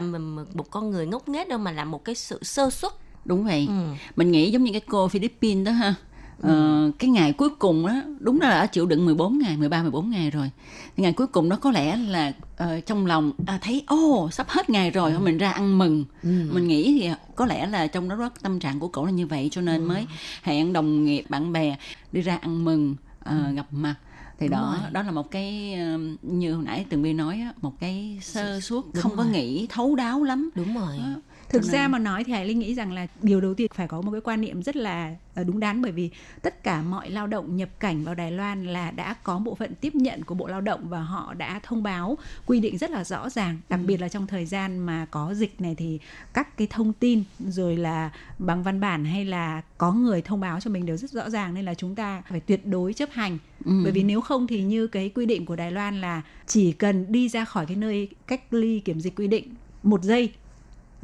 [0.54, 2.92] một con người ngốc nghếch đâu mà là một cái sự sơ suất.
[3.26, 3.66] Đúng vậy.
[3.70, 3.74] Ừ.
[4.16, 5.96] mình nghĩ giống như cái cô Philippines đó ha
[6.42, 10.10] Ờ, cái ngày cuối cùng đó đúng là đã chịu đựng 14 ngày 13 14
[10.10, 10.52] ngày rồi.
[10.98, 14.70] Ngày cuối cùng đó có lẽ là ờ, trong lòng à, thấy ô sắp hết
[14.70, 16.06] ngày rồi thôi mình ra ăn mừng.
[16.24, 19.28] Mình nghĩ thì có lẽ là trong đó rất tâm trạng của cậu là như
[19.28, 20.06] vậy cho nên mới
[20.44, 21.76] hẹn đồng nghiệp bạn bè
[22.12, 23.96] đi ra ăn mừng ờ, gặp mặt.
[24.40, 25.78] Thì đó đó là một cái
[26.22, 29.96] như hồi nãy tường vi nói á, một cái sơ suất không có nghĩ thấu
[29.96, 30.50] đáo lắm.
[30.56, 30.98] Đúng rồi.
[30.98, 31.22] Đó.
[31.50, 33.68] Thực Cho ra nên- mà nói thì Hải Linh nghĩ rằng là điều đầu tiên
[33.76, 35.82] phải có một cái quan niệm rất là ờ, đúng đắn.
[35.82, 36.10] Bởi vì
[36.42, 39.76] tất cả mọi lao động nhập cảnh vào Đài Loan là đã có bộ phận
[39.82, 43.04] tiếp nhận của Bộ Lao động và họ đã thông báo quy định rất là
[43.04, 46.00] rõ ràng, đặc biệt là trong thời gian mà có dịch này thì
[46.34, 50.60] các cái thông tin rồi là bằng văn bản hay là có người thông báo
[50.60, 51.54] cho mình đều rất rõ ràng.
[51.54, 53.38] Nên là chúng ta phải tuyệt đối chấp hành.
[53.66, 57.06] Bởi vì nếu không thì như cái quy định của Đài Loan là chỉ cần
[57.12, 59.54] đi ra khỏi cái nơi cách ly kiểm dịch quy định
[59.84, 60.32] một giây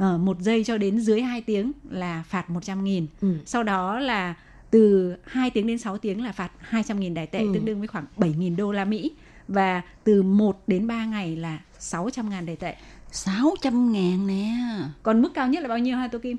[0.02, 3.08] Ờ, một giây cho đến dưới 2 tiếng là phạt 100 nghìn.
[3.22, 3.34] Ừ.
[3.46, 4.34] Sau đó là
[4.72, 7.52] từ 2 tiếng đến 6 tiếng là phạt 200 nghìn đài tệ, Ừ.
[7.54, 9.12] tương đương với khoảng 7 nghìn đô la Mỹ.
[9.48, 12.76] Và từ 1 đến 3 ngày là 600 ngàn đài tệ.
[13.12, 14.52] 600 ngàn nè
[15.04, 16.38] Còn mức cao nhất là bao nhiêu ha Tô Kim?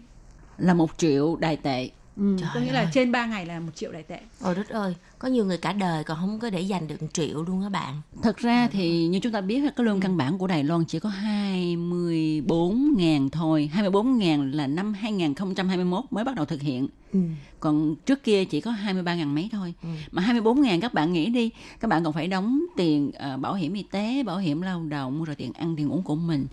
[0.59, 2.89] là một triệu đài tệ Ừ, Trời có nghĩa là ơi.
[2.93, 4.21] trên 3 ngày là 1 triệu đài tệ.
[4.41, 7.09] ôi đất ơi có nhiều người cả đời còn không có để dành được một
[7.13, 8.01] triệu luôn á bạn.
[8.23, 10.99] Thật ra thì như chúng ta biết cái lương căn bản của Đài Loan chỉ
[10.99, 16.89] có 24 ngàn thôi 24 ngàn là năm 2021 mới bắt đầu thực hiện.
[17.13, 17.21] Ừ.
[17.61, 19.75] Còn trước kia chỉ có 23 ngàn mấy thôi.
[20.11, 23.55] Mà 24 ngàn các bạn nghĩ đi Các bạn còn phải đóng tiền ờ, bảo
[23.55, 26.47] hiểm y tế, bảo hiểm lao động Rồi tiền ăn, tiền uống của mình.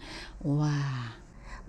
[0.43, 0.69] Wow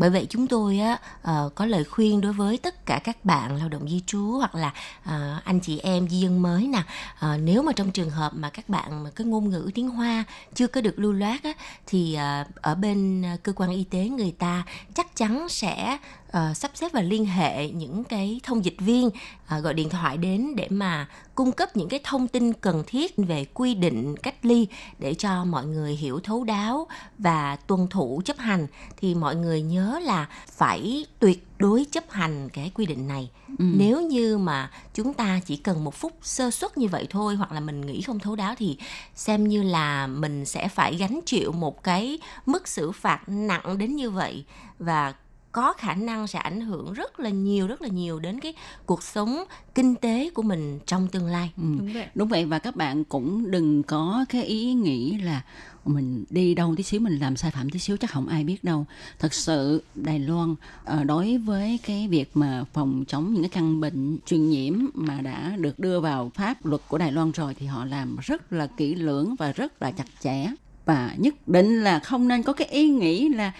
[0.00, 3.56] bởi vậy chúng tôi á ờ, có lời khuyên đối với tất cả các bạn
[3.56, 4.72] lao động di trú hoặc là
[5.04, 6.82] ờ, anh chị em, di dân mới nè.
[7.18, 10.24] Ờ, nếu mà trong trường hợp mà các bạn mà cái ngôn ngữ tiếng Hoa
[10.54, 11.52] chưa có được lưu loát á,
[11.86, 12.18] thì
[12.54, 14.62] ở bên cơ quan y tế người ta
[14.94, 15.98] chắc chắn sẽ
[16.30, 19.10] ờ, sắp xếp và liên hệ những cái thông dịch viên
[19.46, 23.14] ờ, gọi điện thoại đến để mà cung cấp những cái thông tin cần thiết
[23.16, 24.66] về quy định cách ly
[24.98, 26.86] để cho mọi người hiểu thấu đáo
[27.18, 28.66] và tuân thủ chấp hành.
[28.96, 33.30] Thì mọi người nhớ là phải tuyệt đối chấp hành cái quy định này.
[33.58, 37.52] Nếu như mà chúng ta chỉ cần một phút sơ suất như vậy thôi hoặc
[37.52, 38.78] là mình nghĩ không thấu đáo thì
[39.14, 43.96] xem như là mình sẽ phải gánh chịu một cái mức xử phạt nặng đến
[43.96, 44.44] như vậy.
[44.78, 45.14] Và
[45.52, 48.54] có khả năng sẽ ảnh hưởng rất là nhiều rất là nhiều đến cái
[48.86, 51.62] cuộc sống kinh tế của mình trong tương lai Ừ.
[51.78, 52.06] Đúng vậy.
[52.14, 55.42] Đúng vậy và các bạn cũng đừng có cái ý nghĩ là
[55.84, 58.64] mình đi đâu tí xíu mình làm sai phạm tí xíu chắc không ai biết
[58.64, 58.86] đâu.
[59.18, 63.80] Thật sự Đài Loan ờ, đối với cái việc mà phòng chống những cái căn
[63.80, 67.66] bệnh truyền nhiễm mà đã được đưa vào pháp luật của Đài Loan rồi thì
[67.66, 70.46] họ làm rất là kỹ lưỡng và rất là chặt chẽ
[70.84, 73.52] và nhất định là không nên có cái ý nghĩ là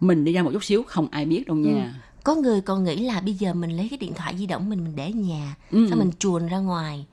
[0.00, 1.94] mình đi ra một chút xíu không ai biết đâu nha.
[2.24, 4.84] có người còn nghĩ là bây giờ mình lấy cái điện thoại di động mình
[4.84, 5.86] mình để ở nhà Ừ.
[5.90, 7.06] xong mình chuồn ra ngoài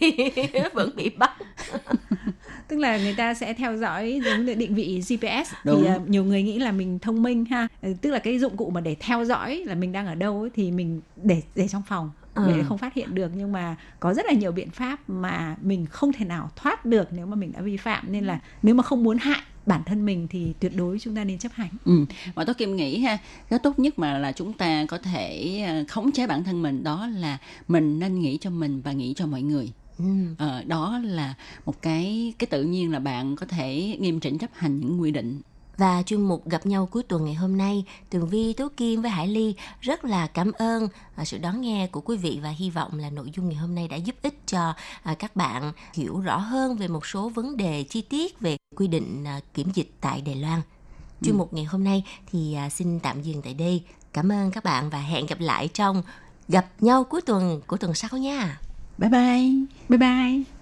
[0.00, 0.28] thì
[0.74, 1.30] vẫn bị bắt
[2.68, 5.80] Tức là người ta sẽ theo dõi giống như định vị GPS Đúng.
[5.82, 7.68] thì ờ, nhiều người nghĩ là mình thông minh ha.
[7.82, 10.40] Ờ, Tức là cái dụng cụ mà để theo dõi là mình đang ở đâu
[10.40, 12.42] ấy, thì mình để để trong phòng Ừ.
[12.48, 15.86] để không phát hiện được nhưng mà có rất là nhiều biện pháp mà mình
[15.86, 18.82] không thể nào thoát được nếu mà mình đã vi phạm nên là nếu mà
[18.82, 21.70] không muốn hại bản thân mình thì tuyệt đối chúng ta nên chấp hành.
[21.84, 22.04] Ừ.
[22.34, 23.18] Mà tôi Kim nghĩ ha,
[23.50, 26.84] cái tốt nhất mà là chúng ta có thể ờ, khống chế bản thân mình
[26.84, 29.72] đó là mình nên nghĩ cho mình và nghĩ cho mọi người.
[29.98, 30.04] ừ.
[30.38, 31.34] Ờ, đó là
[31.66, 35.10] một cái cái tự nhiên là bạn có thể nghiêm chỉnh chấp hành những quy
[35.10, 35.40] định.
[35.82, 39.10] Và chuyên mục gặp nhau cuối tuần ngày hôm nay, Tường Vi, Tố Kim với
[39.10, 42.70] Hải Ly rất là cảm ơn à, sự đón nghe của quý vị và hy
[42.70, 46.20] vọng là nội dung ngày hôm nay đã giúp ích cho à, các bạn hiểu
[46.20, 49.90] rõ hơn về một số vấn đề chi tiết về quy định à, kiểm dịch
[50.00, 50.60] tại Đài Loan.
[51.22, 53.82] Chuyên mục ngày hôm nay thì xin tạm dừng tại đây.
[54.12, 56.02] Cảm ơn các bạn và hẹn gặp lại trong
[56.48, 58.60] gặp nhau cuối tuần của tuần sau nha.
[58.98, 59.50] Bye bye.
[59.88, 60.61] Bye bye.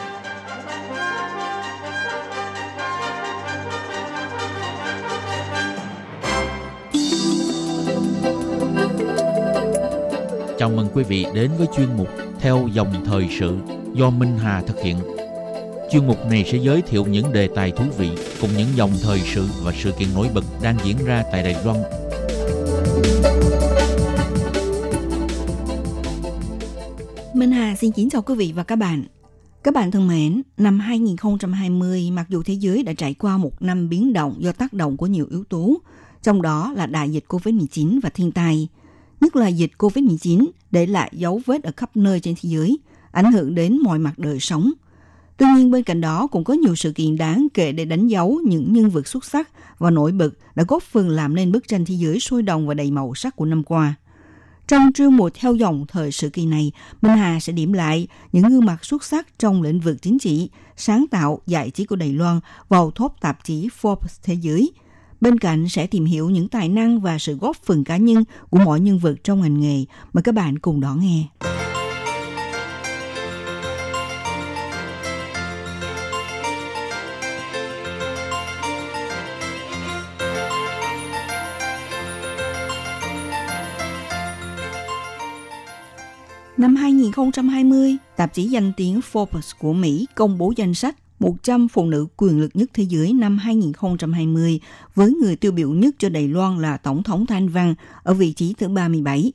[10.75, 12.07] Mừng quý vị đến với chuyên mục
[12.39, 13.57] Theo dòng thời sự
[13.93, 14.97] do Minh Hà thực hiện.
[15.91, 18.09] Chuyên mục này sẽ giới thiệu những đề tài thú vị
[18.41, 21.55] cùng những dòng thời sự và sự kiện nổi bật đang diễn ra tại Đài
[21.65, 21.77] Loan.
[27.33, 29.03] Minh Hà xin kính chào quý vị và các bạn.
[29.63, 33.89] Các bạn thân mến, năm 2020 mặc dù thế giới đã trải qua một năm
[33.89, 35.77] biến động do tác động của nhiều yếu tố,
[36.23, 38.67] trong đó là đại dịch COVID-19 và thiên tai.
[39.21, 42.79] Nhất là dịch COVID-19 để lại dấu vết ở khắp nơi trên thế giới,
[43.11, 44.71] ảnh hưởng đến mọi mặt đời sống.
[45.37, 48.39] Tuy nhiên bên cạnh đó cũng có nhiều sự kiện đáng kể để đánh dấu
[48.45, 51.85] những nhân vật xuất sắc và nổi bật đã góp phần làm nên bức tranh
[51.85, 53.95] thế giới sôi động và đầy màu sắc của năm qua.
[54.67, 58.49] Trong chương mục theo dòng thời sự kỳ này, Minh Hà sẽ điểm lại những
[58.49, 62.13] gương mặt xuất sắc trong lĩnh vực chính trị, sáng tạo, giải trí của Đài
[62.13, 64.71] Loan vào top tạp chí Forbes Thế giới.
[65.21, 68.59] Bên cạnh sẽ tìm hiểu những tài năng và sự góp phần cá nhân của
[68.65, 69.85] mỗi nhân vật trong ngành nghề.
[70.13, 71.23] Mời các bạn cùng đón nghe.
[86.57, 91.85] Năm 2020, tạp chí danh tiếng Forbes của Mỹ công bố danh sách 100 phụ
[91.85, 94.59] nữ quyền lực nhất thế giới năm 2020
[94.95, 98.33] với người tiêu biểu nhất cho Đài Loan là Tổng thống Thanh Văn ở vị
[98.33, 99.31] trí thứ 37.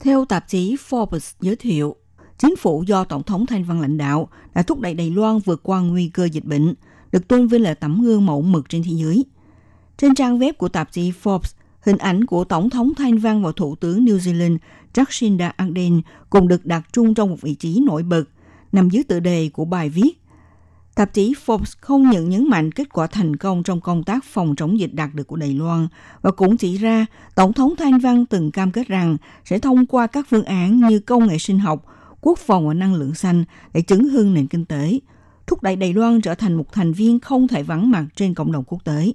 [0.00, 1.96] Theo tạp chí Forbes giới thiệu,
[2.38, 5.60] chính phủ do Tổng thống Thanh Văn lãnh đạo đã thúc đẩy Đài Loan vượt
[5.62, 6.74] qua nguy cơ dịch bệnh,
[7.12, 9.24] được tôn vinh là tấm gương mẫu mực trên thế giới.
[9.98, 13.52] Trên trang web của tạp chí Forbes, hình ảnh của Tổng thống Thanh Văn và
[13.56, 14.58] Thủ tướng New Zealand
[14.94, 18.24] Jacinda Ardern cùng được đặt chung trong một vị trí nổi bật,
[18.72, 20.19] nằm dưới tựa đề của bài viết.
[20.94, 24.54] Tạp chí Forbes không những nhấn mạnh kết quả thành công trong công tác phòng
[24.56, 25.88] chống dịch đạt được của Đài Loan
[26.22, 30.06] và cũng chỉ ra Tổng thống Thanh Văn từng cam kết rằng sẽ thông qua
[30.06, 31.86] các phương án như công nghệ sinh học,
[32.20, 34.98] quốc phòng và năng lượng xanh để chứng hương nền kinh tế,
[35.46, 38.52] thúc đẩy Đài Loan trở thành một thành viên không thể vắng mặt trên cộng
[38.52, 39.12] đồng quốc tế.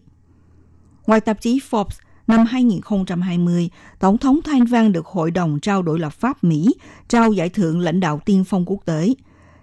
[1.07, 5.99] Ngoài tạp chí Forbes, năm 2020, Tổng thống Thanh Văn được Hội đồng trao đổi
[5.99, 6.75] lập pháp Mỹ
[7.07, 9.13] trao giải thưởng lãnh đạo tiên phong quốc tế.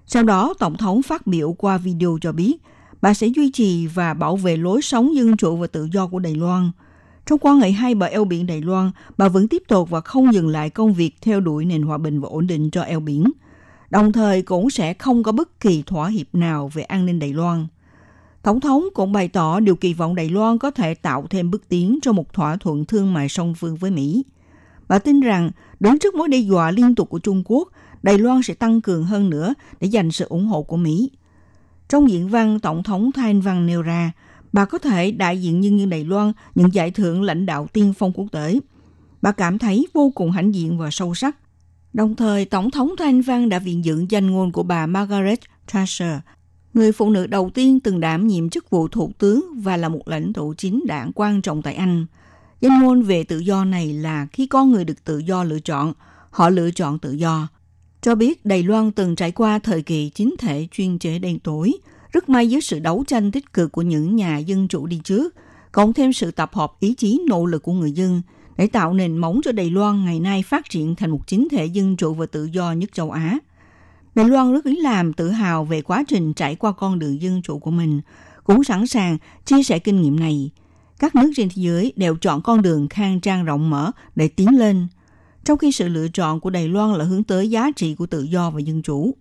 [0.06, 2.56] Sau đó, Tổng thống phát biểu qua video cho biết,
[3.02, 6.18] bà sẽ duy trì và bảo vệ lối sống dân chủ và tự do của
[6.18, 6.70] Đài Loan.
[7.26, 10.34] Trong quan hệ hai bờ eo biển Đài Loan, bà vẫn tiếp tục và không
[10.34, 13.32] dừng lại công việc theo đuổi nền hòa bình và ổn định cho eo biển.
[13.90, 17.32] Đồng thời cũng sẽ không có bất kỳ thỏa hiệp nào về an ninh Đài
[17.32, 17.66] Loan.
[18.42, 21.68] Tổng thống cũng bày tỏ điều kỳ vọng Đài Loan có thể tạo thêm bước
[21.68, 24.24] tiến cho một thỏa thuận thương mại song phương với Mỹ.
[24.88, 27.68] Bà tin rằng, đứng trước mối đe dọa liên tục của Trung Quốc,
[28.02, 31.10] Đài Loan sẽ tăng cường hơn nữa để giành sự ủng hộ của Mỹ.
[31.88, 34.12] Trong diễn văn, Tổng thống Thanh Văn nêu ra,
[34.52, 37.92] bà có thể đại diện nhân dân Đài Loan những giải thưởng lãnh đạo tiên
[37.98, 38.58] phong quốc tế.
[39.22, 41.36] Bà cảm thấy vô cùng hãnh diện và sâu sắc.
[41.92, 46.14] Đồng thời, Tổng thống Thanh Văn đã viện dựng danh ngôn của bà Margaret Thatcher,
[46.74, 50.08] người phụ nữ đầu tiên từng đảm nhiệm chức vụ thủ tướng và là một
[50.08, 52.06] lãnh tụ chính đảng quan trọng tại Anh.
[52.60, 55.92] Danh ngôn về tự do này là khi con người được tự do lựa chọn,
[56.30, 57.48] họ lựa chọn tự do.
[58.02, 61.72] Cho biết Đài Loan từng trải qua thời kỳ chính thể chuyên chế đen tối,
[62.12, 65.34] rất may dưới sự đấu tranh tích cực của những nhà dân chủ đi trước,
[65.72, 68.22] cộng thêm sự tập hợp ý chí nỗ lực của người dân
[68.56, 71.66] để tạo nền móng cho Đài Loan ngày nay phát triển thành một chính thể
[71.66, 73.38] dân chủ và tự do nhất châu Á.
[74.14, 77.42] Đài Loan rất ý làm tự hào về quá trình trải qua con đường dân
[77.42, 78.00] chủ của mình,
[78.44, 80.50] cũng sẵn sàng chia sẻ kinh nghiệm này.
[80.98, 84.58] Các nước trên thế giới đều chọn con đường khang trang rộng mở để tiến
[84.58, 84.86] lên,
[85.44, 88.22] trong khi sự lựa chọn của Đài Loan là hướng tới giá trị của tự
[88.22, 89.14] do và dân chủ.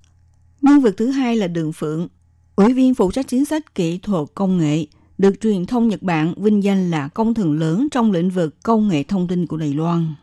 [0.62, 2.08] Nhân vật thứ hai là Đường Phượng,
[2.56, 4.86] ủy viên phụ trách chính sách kỹ thuật công nghệ,
[5.18, 8.88] được truyền thông Nhật Bản vinh danh là công thần lớn trong lĩnh vực công
[8.88, 10.14] nghệ thông tin của Đài Loan.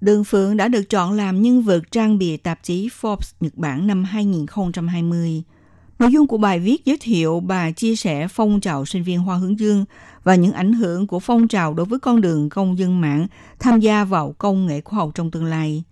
[0.00, 3.86] Đường Phượng đã được chọn làm nhân vật trang bìa tạp chí Forbes Nhật Bản
[3.86, 5.42] năm 2020.
[6.02, 9.36] Nội dung của bài viết giới thiệu bà chia sẻ phong trào sinh viên Hoa
[9.36, 9.84] Hướng Dương
[10.24, 13.26] và những ảnh hưởng của phong trào đối với con đường công dân mạng
[13.58, 15.82] tham gia vào công nghệ khoa học trong tương lai.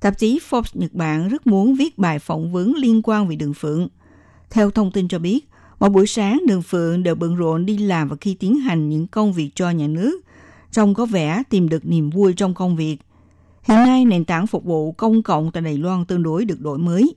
[0.00, 3.54] Tạp chí Forbes Nhật Bản rất muốn viết bài phỏng vấn liên quan về Đường
[3.54, 3.88] Phượng.
[4.50, 5.48] Theo thông tin cho biết,
[5.80, 9.06] mỗi buổi sáng, Đường Phượng đều bận rộn đi làm và khi tiến hành những
[9.06, 10.20] công việc cho nhà nước.
[10.72, 12.96] Trông có vẻ tìm được niềm vui trong công việc.
[13.62, 16.78] Hiện nay, nền tảng phục vụ công cộng tại Đài Loan tương đối được đổi
[16.78, 17.14] mới.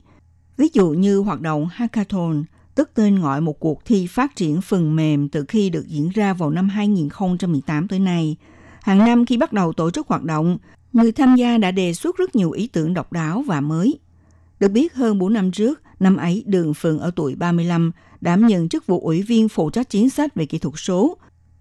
[0.61, 2.43] Ví dụ như hoạt động Hackathon,
[2.75, 6.33] tức tên gọi một cuộc thi phát triển phần mềm từ khi được diễn ra
[6.33, 8.35] vào năm 2018 tới nay.
[8.81, 10.57] Hàng năm khi bắt đầu tổ chức hoạt động,
[10.93, 13.99] người tham gia đã đề xuất rất nhiều ý tưởng độc đáo và mới.
[14.59, 17.91] Được biết hơn 4 năm trước, năm ấy Đường Phượng ở tuổi 35
[18.21, 21.17] đảm nhận chức vụ ủy viên phụ trách chính sách về kỹ thuật số.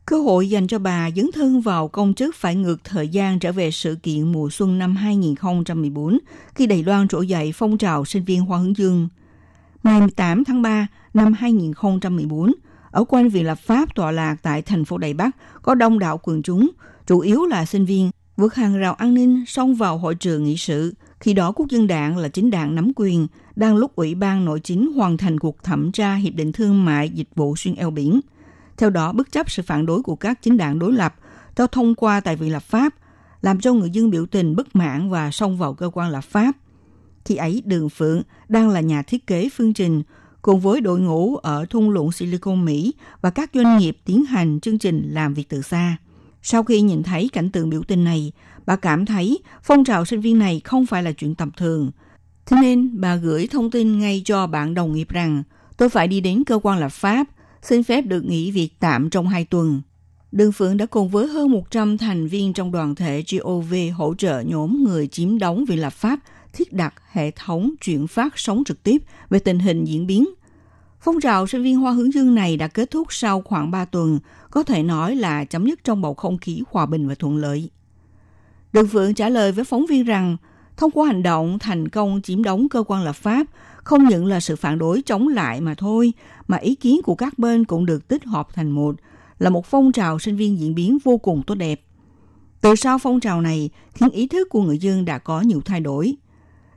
[0.07, 3.53] Cơ hội dành cho bà dấn thân vào công chức phải ngược thời gian trở
[3.53, 6.19] về sự kiện mùa xuân năm 2014
[6.55, 9.09] khi Đài Loan trỗi dậy phong trào sinh viên Hoa Hướng Dương.
[9.83, 12.53] Ngày 18 tháng 3 năm 2014,
[12.91, 16.21] ở quanh viện lập pháp tọa lạc tại thành phố Đài Bắc có đông đảo
[16.23, 16.71] quần chúng,
[17.07, 20.57] chủ yếu là sinh viên, vượt hàng rào an ninh xông vào hội trường nghị
[20.57, 20.95] sự.
[21.21, 23.27] Khi đó quốc dân đảng là chính đảng nắm quyền,
[23.57, 27.09] đang lúc Ủy ban Nội chính hoàn thành cuộc thẩm tra Hiệp định Thương mại
[27.11, 28.21] Dịch vụ Xuyên eo biển.
[28.81, 31.15] Theo đó, bất chấp sự phản đối của các chính đảng đối lập,
[31.57, 32.95] theo thông qua tại viện lập pháp,
[33.43, 36.53] làm cho người dân biểu tình bất mãn và xông vào cơ quan lập pháp.
[37.25, 40.03] Khi ấy, Đường Phượng đang là nhà thiết kế phương trình,
[40.43, 44.61] cùng với đội ngũ ở thung lũng Silicon Mỹ và các doanh nghiệp tiến hành
[44.61, 45.97] chương trình làm việc từ xa.
[46.43, 48.33] Sau khi nhìn thấy cảnh tượng biểu tình này,
[48.67, 51.91] bà cảm thấy phong trào sinh viên này không phải là chuyện tầm thường.
[52.47, 55.43] Thế nên bà gửi thông tin ngay cho bạn đồng nghiệp rằng
[55.77, 57.27] tôi phải đi đến cơ quan lập pháp,
[57.63, 59.83] xin phép được nghỉ việc tạm trong hai tuần.
[60.33, 64.41] Đường Phượng đã cùng với hơn 100 thành viên trong đoàn thể GOV hỗ trợ
[64.41, 66.21] nhóm người chiếm đóng vì lập pháp
[66.53, 68.99] thiết đặt hệ thống chuyển phát sóng trực tiếp
[69.31, 70.29] về tình hình diễn biến.
[71.01, 74.19] Phong trào sinh viên Hoa Hướng Dương này đã kết thúc sau khoảng 3 tuần,
[74.51, 77.71] có thể nói là chấm dứt trong bầu không khí hòa bình và thuận lợi.
[78.73, 80.37] Đường Phượng trả lời với phóng viên rằng,
[80.77, 83.47] thông qua hành động thành công chiếm đóng cơ quan lập pháp,
[83.77, 86.13] không những là sự phản đối chống lại mà thôi,
[86.49, 88.97] mà ý kiến của các bên cũng được tích hợp thành một,
[89.39, 91.81] là một phong trào sinh viên diễn biến vô cùng tốt đẹp.
[92.61, 95.81] Từ sau phong trào này khiến ý thức của người dân đã có nhiều thay
[95.81, 96.17] đổi.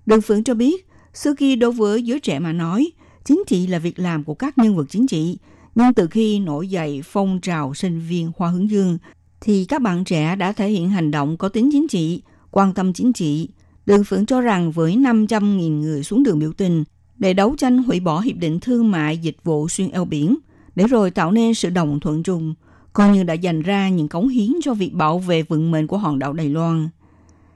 [0.05, 2.91] Đường Phượng cho biết, xưa kia đối với giới trẻ mà nói,
[3.25, 5.37] chính trị là việc làm của các nhân vật chính trị.
[5.75, 8.97] Nhưng từ khi nổi dậy phong trào sinh viên Hoa Hướng Dương,
[9.41, 12.21] thì các bạn trẻ đã thể hiện hành động có tính chính trị,
[12.51, 13.49] quan tâm chính trị.
[13.85, 16.83] Đường Phượng cho rằng với 500.000 người xuống đường biểu tình
[17.17, 20.35] để đấu tranh hủy bỏ Hiệp định Thương mại Dịch vụ Xuyên eo biển,
[20.75, 22.53] để rồi tạo nên sự đồng thuận chung,
[22.93, 25.97] coi như đã dành ra những cống hiến cho việc bảo vệ vận mệnh của
[25.97, 26.89] hòn đảo Đài Loan.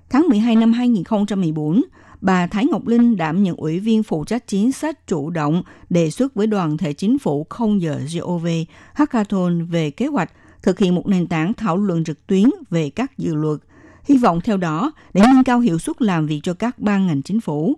[0.09, 1.81] Tháng 12 năm 2014,
[2.21, 6.09] bà Thái Ngọc Linh đảm nhận ủy viên phụ trách chính sách chủ động đề
[6.09, 8.47] xuất với đoàn thể chính phủ không giờ GOV
[8.93, 10.31] Hackathon về kế hoạch
[10.63, 13.59] thực hiện một nền tảng thảo luận trực tuyến về các dự luật,
[14.07, 17.21] hy vọng theo đó để nâng cao hiệu suất làm việc cho các ban ngành
[17.21, 17.77] chính phủ,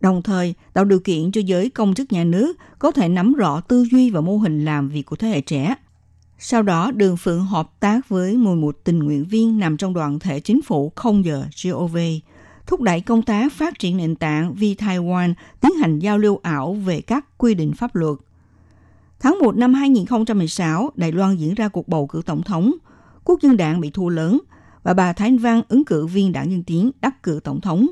[0.00, 3.60] đồng thời tạo điều kiện cho giới công chức nhà nước có thể nắm rõ
[3.60, 5.74] tư duy và mô hình làm việc của thế hệ trẻ.
[6.38, 10.40] Sau đó, Đường Phượng hợp tác với 11 tình nguyện viên nằm trong đoàn thể
[10.40, 11.96] chính phủ không giờ GOV,
[12.66, 16.74] thúc đẩy công tác phát triển nền tảng vì Taiwan tiến hành giao lưu ảo
[16.74, 18.18] về các quy định pháp luật.
[19.20, 22.72] Tháng 1 năm 2016, Đài Loan diễn ra cuộc bầu cử tổng thống.
[23.24, 24.38] Quốc dân đảng bị thua lớn
[24.86, 27.86] và bà Thanh Văn, ứng cử viên đảng Nhân Tiến, đắc cử tổng thống.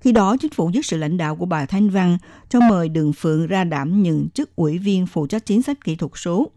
[0.00, 2.18] Khi đó, chính phủ dưới sự lãnh đạo của bà Thanh Văn
[2.48, 5.96] cho mời Đường Phượng ra đảm nhận chức ủy viên phụ trách chính sách kỹ
[5.96, 6.50] thuật số.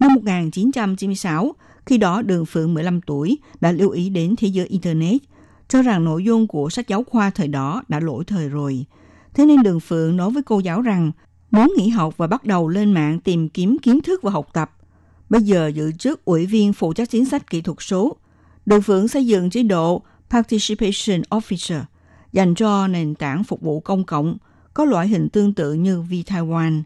[0.00, 1.52] Năm 1996,
[1.86, 5.22] khi đó Đường Phượng 15 tuổi đã lưu ý đến thế giới Internet,
[5.68, 8.84] cho rằng nội dung của sách giáo khoa thời đó đã lỗi thời rồi.
[9.34, 11.12] Thế nên Đường Phượng nói với cô giáo rằng
[11.50, 14.76] muốn nghỉ học và bắt đầu lên mạng tìm kiếm kiến thức và học tập.
[15.30, 18.16] Bây giờ giữ chức ủy viên phụ trách chính sách kỹ thuật số.
[18.66, 21.82] Đường phưởng xây dựng chế độ Participation Officer
[22.32, 24.36] dành cho nền tảng phục vụ công cộng
[24.74, 26.82] có loại hình tương tự như V-Taiwan,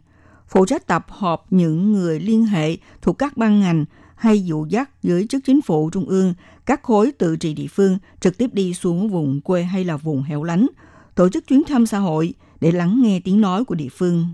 [0.47, 4.89] phụ trách tập hợp những người liên hệ thuộc các ban ngành hay dụ dắt
[5.03, 6.33] dưới chức chính phủ trung ương,
[6.65, 10.23] các khối tự trị địa phương trực tiếp đi xuống vùng quê hay là vùng
[10.23, 10.67] hẻo lánh,
[11.15, 14.27] tổ chức chuyến thăm xã hội để lắng nghe tiếng nói của địa phương.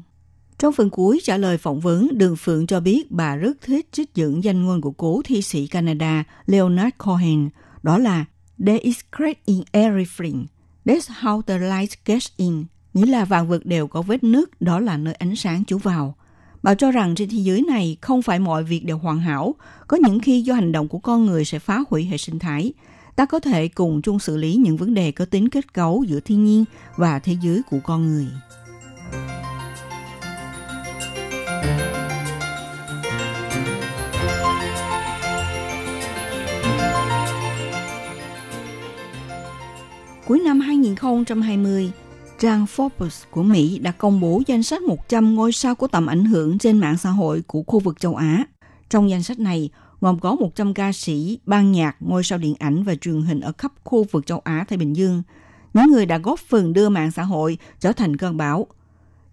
[0.59, 4.15] Trong phần cuối trả lời phỏng vấn, Đường Phượng cho biết bà rất thích trích
[4.15, 7.49] dẫn danh ngôn của cố thi sĩ Canada Leonard Cohen,
[7.83, 8.25] đó là
[8.65, 10.45] There is crack in everything.
[10.85, 12.65] That's how the light gets in.
[12.93, 16.15] Nghĩa là vạn vật đều có vết nứt, đó là nơi ánh sáng chiếu vào.
[16.63, 19.55] Bà cho rằng trên thế giới này không phải mọi việc đều hoàn hảo,
[19.87, 22.73] có những khi do hành động của con người sẽ phá hủy hệ sinh thái.
[23.15, 26.19] Ta có thể cùng chung xử lý những vấn đề có tính kết cấu giữa
[26.19, 28.27] thiên nhiên và thế giới của con người.
[40.27, 41.91] Cuối năm 2020,
[42.39, 46.25] trang Forbes của Mỹ đã công bố danh sách 100 ngôi sao có tầm ảnh
[46.25, 48.45] hưởng trên mạng xã hội của khu vực châu Á.
[48.89, 49.69] Trong danh sách này,
[50.01, 53.51] gồm có 100 ca sĩ, ban nhạc, ngôi sao điện ảnh và truyền hình ở
[53.57, 55.23] khắp khu vực châu Á Thái Bình Dương.
[55.73, 58.67] Những người đã góp phần đưa mạng xã hội trở thành cơn bão.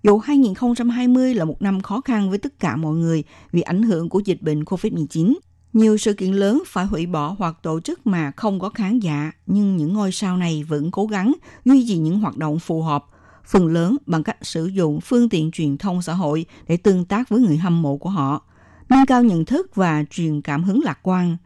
[0.03, 4.09] Dù 2020 là một năm khó khăn với tất cả mọi người vì ảnh hưởng
[4.09, 5.34] của dịch bệnh COVID-19,
[5.72, 9.32] nhiều sự kiện lớn phải hủy bỏ hoặc tổ chức mà không có khán giả,
[9.46, 11.32] nhưng những ngôi sao này vẫn cố gắng
[11.64, 13.04] duy trì những hoạt động phù hợp,
[13.46, 17.28] phần lớn bằng cách sử dụng phương tiện truyền thông xã hội để tương tác
[17.28, 18.42] với người hâm mộ của họ,
[18.88, 21.36] nâng cao nhận thức và truyền cảm hứng lạc quan.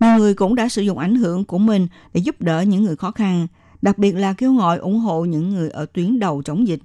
[0.00, 2.96] Nhiều người cũng đã sử dụng ảnh hưởng của mình để giúp đỡ những người
[2.96, 3.46] khó khăn,
[3.82, 6.80] đặc biệt là kêu gọi ủng hộ những người ở tuyến đầu chống dịch.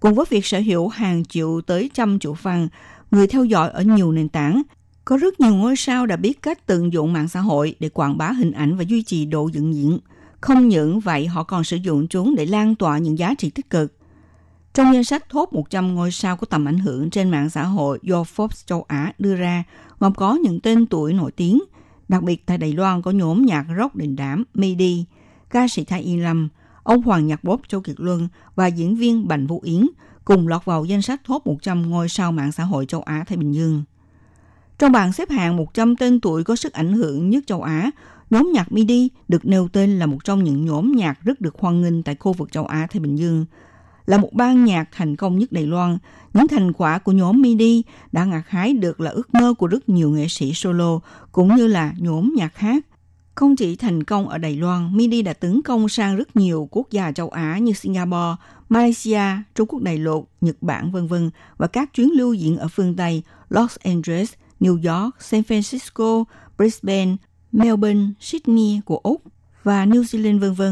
[0.00, 2.68] Cùng với việc sở hữu hàng triệu tới trăm triệu fan,
[3.10, 4.62] người theo dõi ở nhiều nền tảng
[5.08, 8.18] có rất nhiều ngôi sao đã biết cách tận dụng mạng xã hội để quảng
[8.18, 9.98] bá hình ảnh và duy trì độ dựng diện.
[10.40, 13.70] Không những vậy, họ còn sử dụng chúng để lan tỏa những giá trị tích
[13.70, 13.92] cực.
[14.74, 17.98] Trong danh sách top 100 ngôi sao có tầm ảnh hưởng trên mạng xã hội
[18.02, 19.64] do Forbes châu Á đưa ra,
[19.98, 21.62] gồm có những tên tuổi nổi tiếng.
[22.08, 25.04] Đặc biệt tại Đài Loan có nhóm nhạc rock đình đám Midi,
[25.50, 26.48] ca sĩ Thái Yên Lâm,
[26.82, 29.86] ông Hoàng Nhạc Bốp Châu Kiệt Luân và diễn viên Bành Vũ Yến
[30.24, 33.36] cùng lọt vào danh sách top 100 ngôi sao mạng xã hội châu Á Thái
[33.36, 33.84] Bình Dương.
[34.78, 37.90] Trong bảng xếp hạng 100 tên tuổi có sức ảnh hưởng nhất châu Á,
[38.30, 41.82] nhóm nhạc MIDI được nêu tên là một trong những nhóm nhạc rất được hoan
[41.82, 43.44] nghênh tại khu vực châu Á Thái Bình Dương.
[44.06, 45.98] Là một ban nhạc thành công nhất Đài Loan,
[46.34, 49.88] những thành quả của nhóm MIDI đã ngạc hái được là ước mơ của rất
[49.88, 51.00] nhiều nghệ sĩ solo
[51.32, 52.86] cũng như là nhóm nhạc khác.
[53.34, 56.90] Không chỉ thành công ở Đài Loan, MIDI đã tấn công sang rất nhiều quốc
[56.90, 58.36] gia châu Á như Singapore,
[58.68, 59.22] Malaysia,
[59.54, 61.14] Trung Quốc Đại Lục, Nhật Bản v.v.
[61.56, 66.24] và các chuyến lưu diễn ở phương Tây, Los Angeles, New York, San Francisco,
[66.58, 67.16] Brisbane,
[67.52, 69.22] Melbourne, Sydney của Úc
[69.64, 70.62] và New Zealand v.v.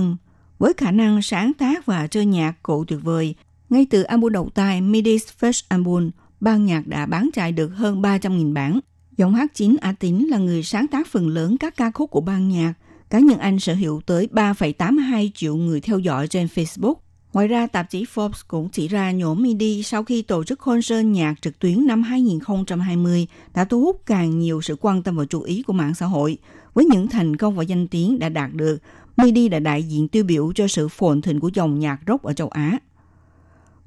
[0.59, 3.35] Với khả năng sáng tác và chơi nhạc cụ tuyệt vời,
[3.71, 6.11] ngay từ album đầu tay Midi's First Album,
[6.41, 8.81] ban nhạc đã bán chạy được hơn 300.000 bản.
[9.17, 12.21] Giọng hát chính A Tín là người sáng tác phần lớn các ca khúc của
[12.21, 12.75] ban nhạc.
[13.11, 16.95] Cá nhân anh sở hữu tới 3,82 triệu người theo dõi trên Facebook
[17.37, 21.07] Ngoài ra, tạp chí Forbes cũng chỉ ra nhóm MIDI sau khi tổ chức concert
[21.07, 25.43] nhạc trực tuyến năm 2020 đã thu hút càng nhiều sự quan tâm và chú
[25.43, 26.39] ý của mạng xã hội.
[26.75, 28.79] Với những thành công và danh tiếng đã đạt được,
[29.17, 32.33] MIDI đã đại diện tiêu biểu cho sự phồn thịnh của dòng nhạc rock ở
[32.33, 32.79] châu Á.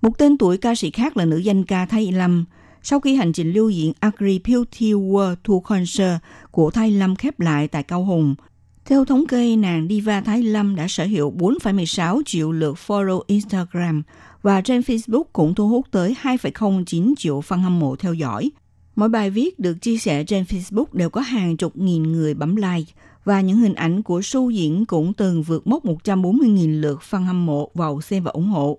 [0.02, 2.46] Một tên tuổi ca sĩ khác là nữ danh ca Thái Lâm.
[2.84, 7.40] Sau khi hành trình lưu diễn Agri Beauty World Tour Concert của Thái Lâm khép
[7.40, 8.36] lại tại Cao Hùng–
[8.90, 14.04] theo thống kê, nàng Diva Thái Lâm đã sở hữu 4,16 triệu lượt follow Instagram
[14.42, 18.52] và trên Facebook cũng thu hút tới 2,09 triệu fan hâm mộ theo dõi.
[18.96, 22.56] Mỗi bài viết được chia sẻ trên Facebook đều có hàng chục nghìn người bấm
[22.56, 22.94] like
[23.26, 27.46] và những hình ảnh của su diễn cũng từng vượt mốc 140.000 lượt fan hâm
[27.46, 28.78] mộ vào xem và ủng hộ.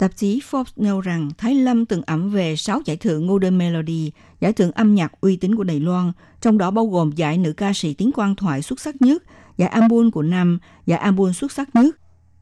[0.00, 4.12] Tạp chí Forbes nêu rằng Thái Lâm từng ẩm về 6 giải thưởng Golden Melody,
[4.40, 7.52] giải thưởng âm nhạc uy tín của Đài Loan, trong đó bao gồm giải nữ
[7.52, 9.22] ca sĩ tiếng quan thoại xuất sắc nhất,
[9.56, 11.96] giải album của năm, giải album xuất sắc nhất.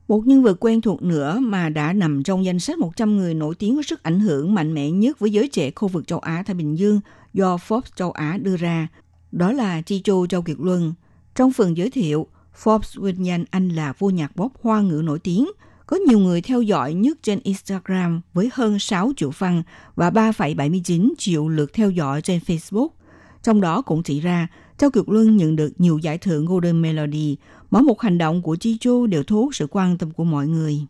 [0.09, 3.54] Một nhân vật quen thuộc nữa mà đã nằm trong danh sách 100 người nổi
[3.54, 6.42] tiếng có sức ảnh hưởng mạnh mẽ nhất với giới trẻ khu vực châu Á
[6.46, 7.00] Thái Bình Dương
[7.32, 8.88] do Forbes châu Á đưa ra,
[9.32, 10.94] đó là Chi Châu Châu Kiệt Luân.
[11.34, 12.26] Trong phần giới thiệu,
[12.62, 15.48] Forbes vinh danh anh là vua nhạc pop hoa ngữ nổi tiếng–
[15.89, 19.62] có nhiều người theo dõi nhất trên Instagram với hơn 6 triệu fan
[19.97, 22.89] và 3,79 triệu lượt theo dõi trên Facebook.
[23.43, 27.36] Trong đó cũng chỉ ra, Châu Kiệt Luân nhận được nhiều giải thưởng Golden Melody.
[27.70, 30.47] Mỗi một hành động của Chi Chu đều thu hút sự quan tâm của mọi
[30.47, 30.80] người.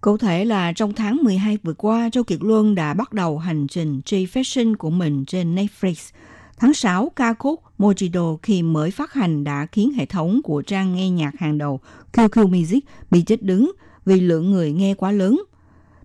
[0.00, 3.66] Cụ thể là trong tháng 12 vừa qua, Châu Kiệt Luân đã bắt đầu hành
[3.66, 6.12] trình J-Fashion của mình trên Netflix.
[6.58, 10.94] Tháng 6, ca khúc Mojido khi mới phát hành đã khiến hệ thống của trang
[10.94, 11.80] nghe nhạc hàng đầu
[12.12, 13.72] QQ Music bị chết đứng
[14.04, 15.42] vì lượng người nghe quá lớn.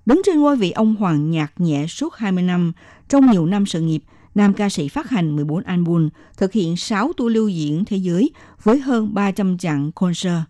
[0.06, 2.72] Đứng trên ngôi vị ông hoàng nhạc nhẹ suốt 20 năm,
[3.10, 4.04] trong nhiều năm sự nghiệp,
[4.36, 8.32] nam ca sĩ phát hành 14 album, thực hiện 6 tour lưu diễn thế giới
[8.64, 10.41] với hơn 300 chặng concert.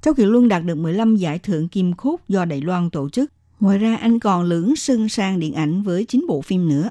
[0.00, 3.32] Châu Kiều Luân đạt được 15 giải thưởng kim khúc do Đài Loan tổ chức.
[3.60, 6.90] Ngoài ra, anh còn lưỡng sưng sang điện ảnh với 9 bộ phim nữa.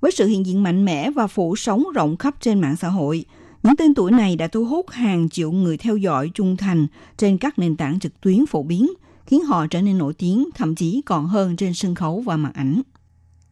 [0.00, 3.24] Với sự hiện diện mạnh mẽ và phủ sóng rộng khắp trên mạng xã hội,
[3.62, 6.86] những tên tuổi này đã thu hút hàng triệu người theo dõi trung thành
[7.16, 8.90] trên các nền tảng trực tuyến phổ biến,
[9.26, 12.52] khiến họ trở nên nổi tiếng, thậm chí còn hơn trên sân khấu và màn
[12.52, 12.82] ảnh.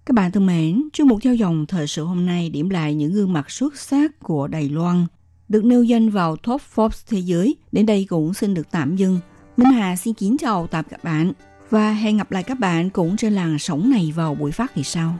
[0.06, 3.12] Các bạn thân mến, chuyên mục theo dòng thời sự hôm nay điểm lại những
[3.12, 5.06] gương mặt xuất sắc của Đài Loan,
[5.48, 7.56] được nêu danh vào top Forbes thế giới.
[7.72, 9.18] Đến đây cũng xin được tạm dừng.
[9.56, 11.32] Minh Hà xin kính chào tạm các bạn
[11.70, 14.82] và hẹn gặp lại các bạn cũng trên làng sóng này vào buổi phát kỳ
[14.82, 15.18] sau.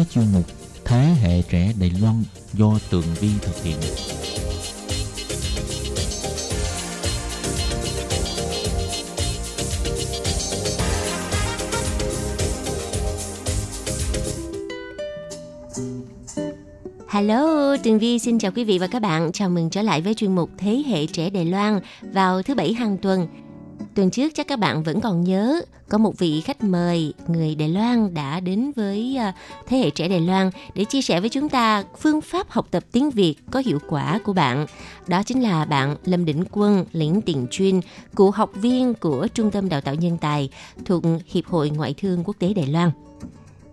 [0.00, 0.44] Với chuyên mục
[0.84, 2.22] Thế hệ trẻ Đài Loan
[2.52, 3.76] do Tường Vi thực hiện.
[17.08, 19.32] Hello, Tường Vi xin chào quý vị và các bạn.
[19.32, 22.72] Chào mừng trở lại với chuyên mục Thế hệ trẻ Đài Loan vào thứ bảy
[22.72, 23.26] hàng tuần.
[23.94, 27.68] Tuần trước chắc các bạn vẫn còn nhớ có một vị khách mời người Đài
[27.68, 29.32] Loan đã đến với à,
[29.66, 32.84] Thế hệ trẻ Đài Loan để chia sẻ với chúng ta phương pháp học tập
[32.92, 34.66] tiếng Việt có hiệu quả của bạn.
[35.06, 37.80] Đó chính là bạn Lâm Đỉnh Quân, Lĩnh Tiền Chuyên,
[38.16, 40.50] cựu học viên của Trung tâm Đào tạo Nhân tài
[40.84, 42.90] thuộc Hiệp hội Ngoại thương Quốc tế Đài Loan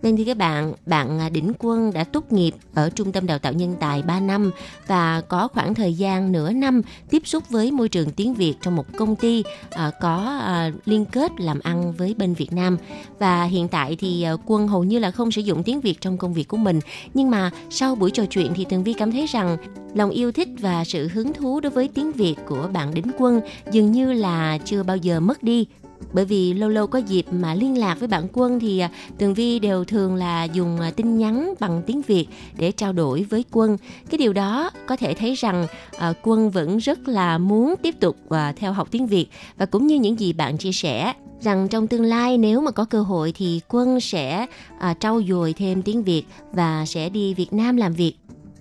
[0.02, 3.38] nên thưa các bạn, bạn à, Đỉnh Quân đã tốt nghiệp ở Trung tâm Đào
[3.38, 4.50] tạo Nhân tài 3 năm
[4.86, 8.76] và có khoảng thời gian nửa năm tiếp xúc với môi trường tiếng Việt trong
[8.76, 12.78] một công ty à, có à, liên kết làm ăn với bên Việt Nam.
[13.18, 16.34] Và hiện tại thì Quân hầu như là không sử dụng tiếng Việt trong công
[16.34, 16.80] việc của mình.
[17.14, 19.56] Nhưng mà sau buổi trò chuyện thì Tường Vi cảm thấy rằng
[19.94, 23.40] lòng yêu thích và sự hứng thú đối với tiếng Việt của bạn Đỉnh Quân
[23.72, 25.66] dường như là chưa bao giờ mất đi
[26.12, 29.34] bởi vì lâu lâu có dịp mà liên lạc với bạn quân thì à, tường
[29.34, 32.26] vi đều thường là dùng à, tin nhắn bằng tiếng việt
[32.58, 33.76] để trao đổi với quân.
[34.10, 35.66] Cái điều đó có thể thấy rằng
[35.98, 39.26] à, quân vẫn rất là muốn tiếp tục à, theo học tiếng việt.
[39.56, 42.84] Và cũng như những gì bạn chia sẻ rằng trong tương lai nếu mà có
[42.84, 44.46] cơ hội thì quân sẽ
[44.78, 48.14] à, trau dồi thêm tiếng việt và sẽ đi việt nam làm việc.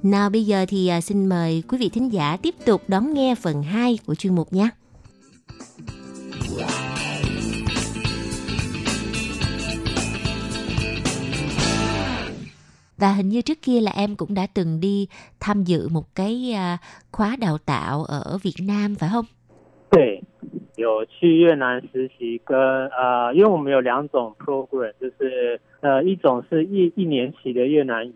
[0.03, 3.35] Nào bây giờ thì à, xin mời quý vị thính giả tiếp tục đón nghe
[3.35, 4.69] phần 2 của chuyên mục nhé.
[12.98, 15.08] Và hình như trước kia là em cũng đã từng đi
[15.40, 16.78] tham dự một cái à,
[17.12, 19.24] khóa đào tạo ở Việt Nam phải không?
[19.90, 20.22] 对，
[20.76, 22.58] 有去越南实习跟
[22.88, 28.14] 呃，因为我们有两种 program，就是呃，一种是一一年期的越南语，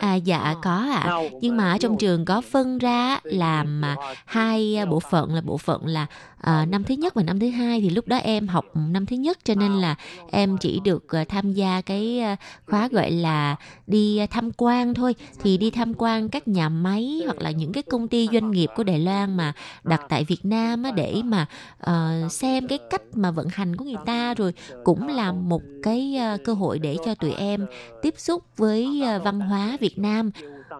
[0.00, 1.02] À dạ có ạ.
[1.04, 1.16] À.
[1.40, 3.82] Nhưng mà ở trong trường có phân ra làm
[4.26, 6.06] hai bộ phận là bộ phận là
[6.42, 9.16] à, năm thứ nhất và năm thứ hai thì lúc đó em học năm thứ
[9.16, 9.94] nhất cho nên là
[10.30, 12.36] em chỉ được à, tham gia cái à,
[12.66, 17.40] khóa gọi là đi tham quan thôi thì đi tham quan các nhà máy hoặc
[17.40, 19.52] là những cái công ty doanh nghiệp của Đài Loan mà
[19.84, 21.46] đặt tại Việt Nam để mà
[21.90, 24.52] uh, xem cái cách mà vận hành của người ta rồi
[24.84, 27.66] cũng là một cái à, cơ hội để cho tụi em
[28.01, 30.31] tiếp xúc với à, văn hóa Việt Nam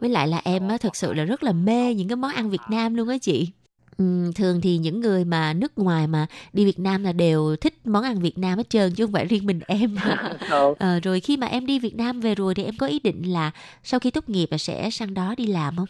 [0.01, 2.49] với lại là em á, thực sự là rất là mê những cái món ăn
[2.49, 3.49] Việt Nam luôn á chị
[3.97, 7.73] Ừm, thường thì những người mà nước ngoài mà đi Việt Nam là đều thích
[7.85, 9.95] món ăn Việt Nam hết trơn chứ không phải riêng mình em
[10.49, 12.99] Ờ, Ờ, rồi khi mà em đi Việt Nam về rồi thì em có ý
[12.99, 13.51] định là
[13.83, 15.87] sau khi tốt nghiệp là sẽ sang đó đi làm không?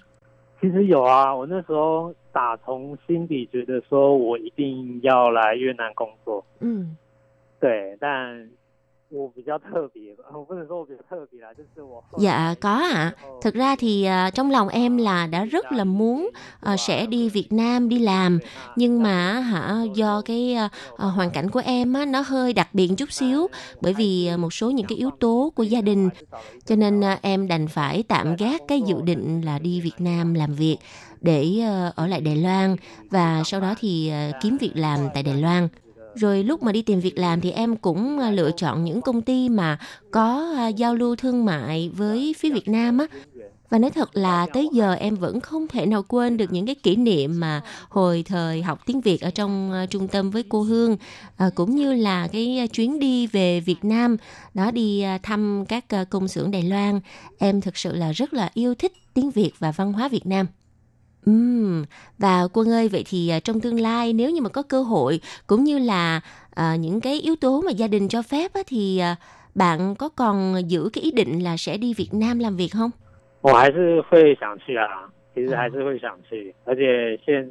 [0.62, 6.86] 其实有啊，我那时候打从心底觉得说我一定要来越南工作， Ừ.
[7.60, 8.50] 对，但
[12.19, 13.13] Dạ có ạ.
[13.43, 17.29] Thực ra thì à, trong lòng em là đã rất là muốn à, sẽ đi
[17.29, 18.39] Việt Nam đi làm.
[18.77, 22.69] Nhưng mà hả do cái à, à, hoàn cảnh của em á, nó hơi đặc
[22.73, 23.47] biệt chút xíu
[23.81, 26.09] bởi vì à, một số những cái yếu tố của gia đình.
[26.65, 30.35] Cho nên à, em đành phải tạm gác cái dự định là đi Việt Nam
[30.35, 30.79] làm việc
[31.21, 32.77] để à, ở lại Đài Loan
[33.11, 35.69] và sau đó thì à, kiếm việc làm tại Đài Loan.
[36.15, 39.23] Rồi lúc mà đi tìm việc làm thì em cũng à, lựa chọn những công
[39.23, 39.79] ty mà
[40.11, 43.07] có à, giao lưu thương mại với phía Việt Nam á.
[43.71, 46.75] Và nói thật là tới giờ em vẫn không thể nào quên được những cái
[46.75, 50.63] kỷ niệm mà hồi thời học tiếng Việt ở trong à, trung tâm với cô
[50.63, 50.97] Hương
[51.37, 54.17] à, cũng như là cái chuyến đi về Việt Nam
[54.55, 57.01] đó đi thăm các công xưởng Đài Loan.
[57.39, 60.47] Em thực sự là rất là yêu thích tiếng Việt và văn hóa Việt Nam.
[61.26, 61.84] Ừm,
[62.18, 65.20] và Quân ơi, vậy thì à, trong tương lai nếu như mà có cơ hội
[65.48, 66.22] cũng như là
[66.56, 69.16] à, những cái yếu tố mà gia đình cho phép á, thì à,
[69.56, 72.92] bạn có còn giữ cái ý định là sẽ đi Việt Nam làm việc không?
[73.42, 77.48] 我还是会想去啊，其实还是会想去，而且现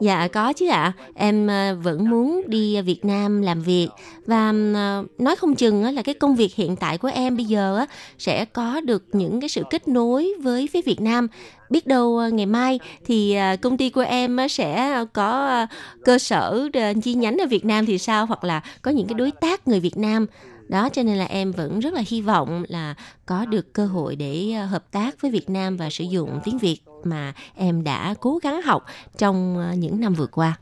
[0.00, 1.08] Dạ có chứ ạ, à.
[1.14, 3.88] em ờ, vẫn muốn đi Việt Nam làm việc.
[4.26, 7.84] và ờ, nói không chừng là cái công việc hiện tại của em bây giờ
[8.18, 11.28] sẽ có được những cái sự kết nối với phía Việt Nam.
[11.70, 15.66] Biết đâu ờ, ngày mai thì công ty của em sẽ có
[16.04, 16.68] cơ sở
[17.02, 18.26] chi nhánh ở Việt Nam thì sao?
[18.26, 20.26] Hoặc là có những cái đối tác người Việt Nam
[20.68, 22.94] đó cho nên là em vẫn rất là hy vọng là
[23.26, 26.58] có được cơ hội để ờ, hợp tác với Việt Nam và sử dụng tiếng
[26.58, 28.84] Việt mà em đã cố gắng học
[29.18, 30.58] trong ờ, những năm vừa qua.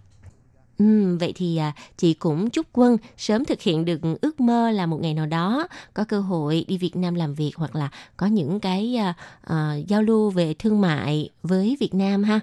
[0.78, 4.86] Ừ, vậy thì à, chị cũng chúc Quân sớm thực hiện được ước mơ là
[4.86, 8.26] một ngày nào đó có cơ hội đi Việt Nam làm việc hoặc là có
[8.26, 9.14] những cái uh,
[9.52, 12.40] uh, giao lưu về thương mại với Việt Nam ha.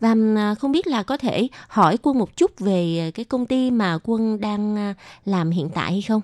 [0.00, 3.70] Và à, không biết là có thể hỏi Quân một chút về cái công ty
[3.70, 4.94] mà Quân đang à,
[5.24, 6.20] làm hiện tại hay không?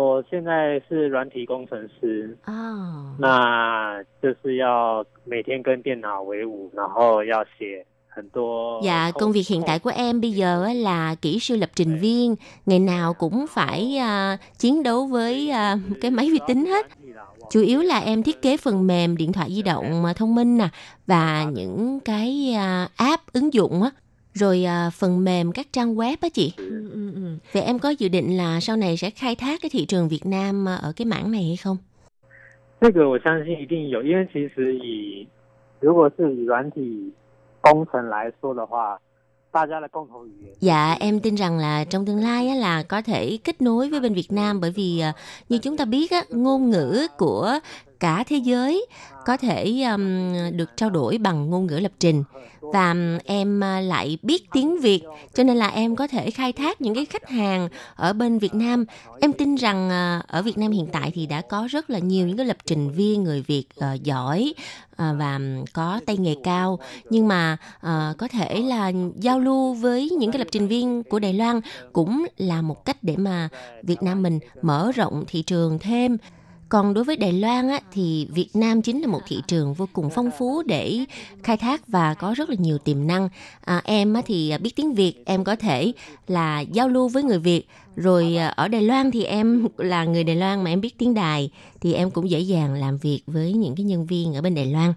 [0.00, 3.16] 我现在是软体工程师， À.
[3.18, 8.82] 那就是要每天跟电脑为伍，然后要写很多。
[8.82, 11.98] Dạ, công việc hiện tại của em bây giờ á là kỹ sư lập trình
[11.98, 16.86] viên, ngày nào cũng phải à, chiến đấu với à, cái máy vi tính hết.
[17.50, 20.58] Chủ yếu là em thiết kế phần mềm điện thoại di động mà thông minh
[20.58, 20.68] nè
[21.06, 23.90] và những cái à, app ứng dụng á,
[24.34, 26.52] rồi à, phần mềm các trang web á chị.
[27.52, 30.26] Vậy em có dự định là sau này sẽ khai thác cái thị trường Việt
[30.26, 31.76] Nam à, ở cái mảng này hay không?
[32.80, 35.26] 这个我相信一定有，因为其实以
[35.80, 37.10] 如果是以软体
[37.62, 38.98] 工程来说的话，
[39.50, 44.00] 大家的共同语言 Dạ, em tin rằng là trong tương lai á, là có thể kết nối với
[44.00, 45.12] bên Việt Nam bởi vì à,
[45.48, 47.58] như chúng ta biết á, ngôn ngữ của
[48.01, 48.85] cả thế giới
[49.25, 52.23] có thể um, được trao đổi bằng ngôn ngữ lập trình
[52.61, 52.95] và
[53.25, 55.01] em à, lại biết tiếng Việt
[55.33, 58.53] cho nên là em có thể khai thác những cái khách hàng ở bên Việt
[58.53, 58.85] Nam.
[59.21, 62.27] Em tin rằng à, ở Việt Nam hiện tại thì đã có rất là nhiều
[62.27, 64.53] những cái lập trình viên người Việt uh, giỏi
[64.91, 65.39] uh, và
[65.73, 66.79] có tay nghề cao
[67.09, 71.19] nhưng mà uh, có thể là giao lưu với những cái lập trình viên của
[71.19, 71.61] Đài Loan
[71.93, 73.49] cũng là một cách để mà
[73.83, 76.17] Việt Nam mình mở rộng thị trường thêm.
[76.71, 79.87] Còn đối với Đài Loan á, thì Việt Nam chính là một thị trường vô
[79.93, 81.05] cùng phong phú để
[81.43, 83.29] khai thác và có rất là nhiều tiềm năng.
[83.61, 85.91] À, em á, thì biết tiếng Việt, em có thể
[86.27, 87.67] là giao lưu với người Việt.
[87.95, 91.13] Rồi à, ở Đài Loan thì em là người Đài Loan mà em biết tiếng
[91.13, 91.51] Đài
[91.81, 94.65] thì em cũng dễ dàng làm việc với những cái nhân viên ở bên Đài
[94.65, 94.93] Loan.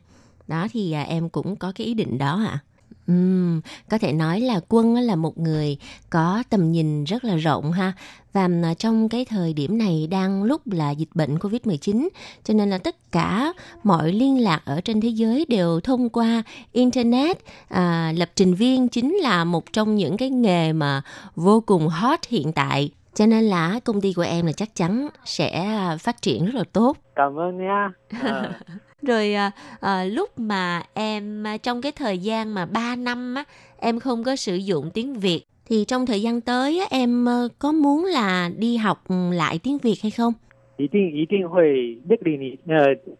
[0.46, 2.58] Đó thì à, em cũng có cái ý định đó ạ.
[3.06, 5.76] Ừm, có thể nói là Quân là một người
[6.10, 7.92] có tầm nhìn rất là rộng ha
[8.32, 12.08] và à, trong cái thời điểm này đang lúc là dịch bệnh Covid-19
[12.44, 13.52] cho nên là tất cả
[13.82, 16.42] mọi liên lạc ở trên thế giới đều thông qua
[16.72, 17.38] internet
[17.68, 21.02] à, lập trình viên chính là một trong những cái nghề mà
[21.36, 25.08] vô cùng hot hiện tại cho nên là công ty của em là chắc chắn
[25.24, 27.90] sẽ à, phát triển rất là tốt Cảm ơn nha.
[28.22, 28.52] Ờ.
[29.04, 29.50] rồi à,
[29.80, 33.44] à, lúc mà em ờ, trong cái thời gian mà 3 năm á
[33.78, 37.26] em không có sử dụng tiếng Việt thì trong thời gian tới á, em
[37.58, 40.32] có muốn là đi học lại tiếng Việt hay không?
[40.76, 41.96] Ý định, ý định hội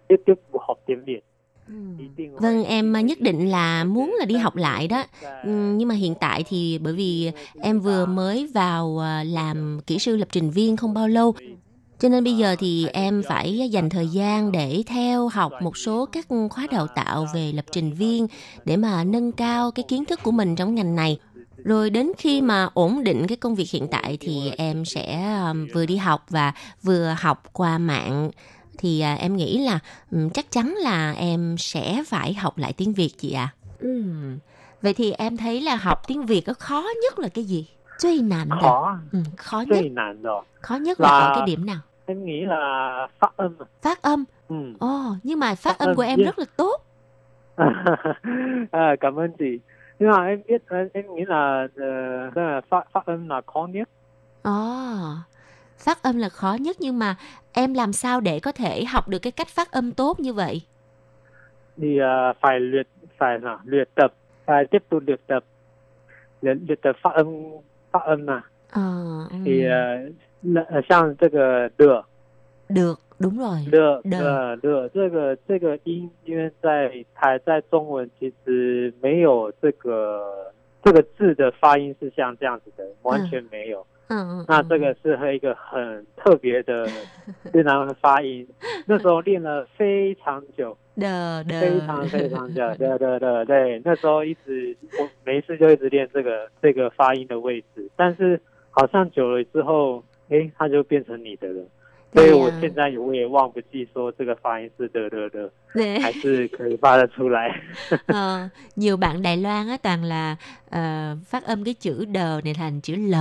[0.09, 0.35] tiếp tiếp
[0.69, 1.21] học tiếng Việt.
[1.69, 1.75] Ừ.
[2.41, 5.05] Vâng, em nhất định là muốn là đi học lại đó.
[5.43, 7.31] Ừ, nhưng mà hiện tại thì bởi vì
[7.61, 11.35] em vừa mới vào làm kỹ sư lập trình viên không bao lâu
[12.04, 16.06] Cho nên bây giờ thì em phải dành thời gian để theo học một số
[16.06, 18.28] các khóa đào tạo về lập trình viên
[18.66, 21.20] để mà nâng cao cái kiến thức của mình trong ngành này.
[21.64, 25.68] Rồi đến khi mà ổn định cái công việc hiện tại thì em sẽ um,
[25.74, 26.54] vừa đi học và
[26.84, 28.32] vừa học qua mạng
[28.78, 29.80] thì à, em nghĩ là
[30.12, 33.54] ừm, chắc chắn là em sẽ phải học lại tiếng Việt chị ạ.
[33.80, 34.38] Ừm.
[34.82, 37.68] Vậy thì em thấy là học tiếng Việt có khó nhất là cái gì?
[38.00, 38.58] Duy nạn đó.
[38.62, 40.30] khó Ừ, khó nhất, 最难的，
[40.62, 41.80] khó nhất là ở Là- cái điểm nào?
[42.07, 43.57] Em nghĩ là phát âm.
[43.83, 44.25] Phát âm.
[44.49, 44.57] Ừ.
[44.81, 46.27] Ồ, nhưng mà phát Phát âm âm, của em yeah.
[46.27, 46.85] rất là tốt.
[48.71, 49.59] à, cảm ơn chị.
[49.99, 51.87] Nhưng mà em biết em, em nghĩ là ờ,
[52.35, 53.89] là phát phát âm là khó nhất.
[54.43, 54.51] Ồ,
[55.79, 57.17] phát âm là khó nhất nhưng mà
[57.53, 60.63] em làm sao để có thể học được cái cách phát âm tốt như vậy?
[61.77, 62.87] Thì ờ, phải luyện
[63.19, 65.45] phải là luyện tập, phải tiếp tục luyện tập.
[66.43, 67.27] Luyện luyện tập phát âm
[67.93, 68.43] phát âm mà.
[68.75, 68.81] Ừ.
[69.45, 70.11] Thì ờ,
[70.45, 72.05] là- ờ, 像这个的
[72.69, 73.71] được, đúng rồi.
[73.71, 83.87] 的的的的这个这个音，因为在台在中文其实没有这个这个字的发音是像这样子的，完全没有。
[84.09, 86.87] 嗯嗯，那这个是和一个很特别的
[87.55, 88.47] 越南文发音，
[88.87, 98.39] 那时候练了非常久，đờ 非常非常久， 对对对对，那时候一直我没事就一直练这个这个发音的位置，但是
[98.71, 101.64] 好像久了之后，诶，它就变成你的了。
[102.14, 106.02] 所以我现在我也忘不记说这个发音是的的的， Nè.
[106.02, 107.62] 还是可以发得出来。
[108.08, 110.36] Ờ, nhiều bạn Đài Loan á toàn là
[110.70, 113.16] ờ, phát âm cái chữ đờ này thành chữ l.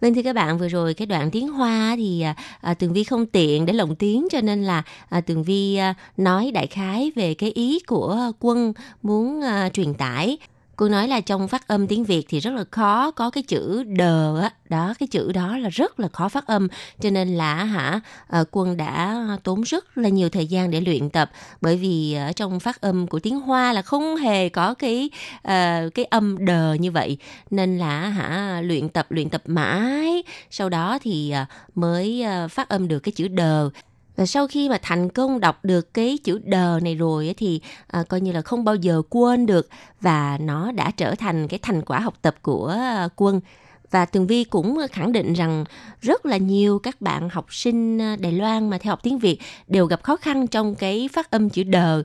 [0.00, 2.92] Vâng thưa các bạn, vừa rồi cái đoạn tiếng Hoa á thì à, à, Tường
[2.92, 6.66] Vi không tiện để lồng tiếng cho nên là à, Tường Vi à, nói đại
[6.66, 8.72] khái về cái ý của quân
[9.02, 10.38] muốn à, truyền tải.
[10.75, 13.83] cô nói là trong phát âm tiếng Việt thì rất là khó có cái chữ
[13.83, 14.51] đờ á.
[14.69, 16.67] Đó cái chữ đó là rất là khó phát âm.
[17.01, 21.09] Cho nên là hả ờ, quân đã tốn rất là nhiều thời gian để luyện
[21.09, 21.31] tập.
[21.61, 25.93] Bởi vì ở trong phát âm của tiếng Hoa là không hề có cái uh,
[25.93, 27.17] cái âm đờ như vậy.
[27.49, 30.23] Nên là hả luyện tập luyện tập mãi.
[30.49, 31.45] Sau đó thì ờ,
[31.75, 33.69] mới phát âm được cái chữ đờ
[34.15, 38.03] và sau khi mà thành công đọc được cái chữ đờ này rồi thì à,
[38.09, 39.69] coi như là không bao giờ quên được
[40.01, 43.41] và nó đã trở thành cái thành quả học tập của à, quân.
[43.91, 45.63] Và Tường Vi cũng khẳng định rằng
[46.01, 49.37] rất là nhiều các bạn học sinh à, Đài Loan mà theo học tiếng Việt
[49.67, 52.03] đều gặp khó khăn trong cái phát âm chữ đờ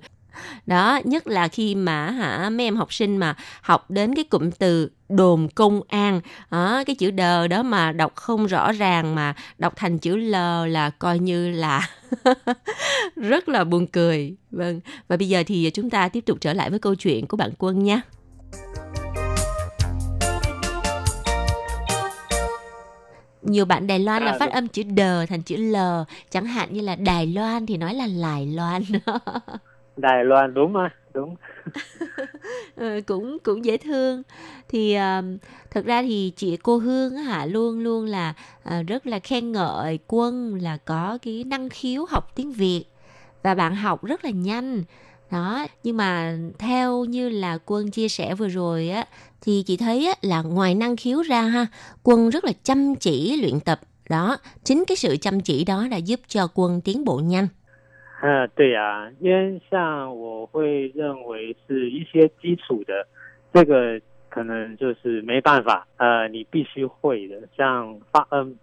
[0.66, 4.50] đó nhất là khi mà hả mấy em học sinh mà học đến cái cụm
[4.50, 6.20] từ đồn công an.
[6.50, 10.34] Đó, cái chữ đờ đó mà đọc không rõ ràng mà đọc thành chữ l
[10.68, 11.88] là coi như là
[13.16, 14.36] rất là buồn cười.
[14.50, 17.36] Vâng và bây giờ thì chúng ta tiếp tục trở lại với câu chuyện của
[17.36, 18.00] bạn quân nha.
[23.42, 25.76] Nhiều bạn Đài Loan là À, phát âm chữ đờ thành chữ l
[26.30, 28.82] chẳng hạn như là Đài Loan thì nói là Lài Loan
[30.00, 31.36] Đài Loan đúng mà đúng.
[32.76, 34.22] Ừ, cũng cũng dễ thương.
[34.68, 35.22] Thì à,
[35.70, 38.34] thật ra thì chị cô Hương hả luôn luôn là
[38.64, 42.84] uh, rất là khen ngợi quân là có cái năng khiếu học tiếng Việt
[43.42, 44.82] và bạn học rất là nhanh.
[45.30, 49.06] Đó nhưng mà theo như là quân chia sẻ vừa rồi á
[49.40, 51.66] thì chị thấy á, là ngoài năng khiếu ra ha
[52.02, 53.80] quân rất là chăm chỉ luyện tập.
[54.08, 57.48] Đó chính cái sự chăm chỉ đó đã giúp cho quân tiến bộ nhanh.
[58.21, 63.05] 嗯，对呀、因为像我会认为是一些基础的，
[63.53, 68.57] 这个可能就是没办法，呃，你必须会的，像发音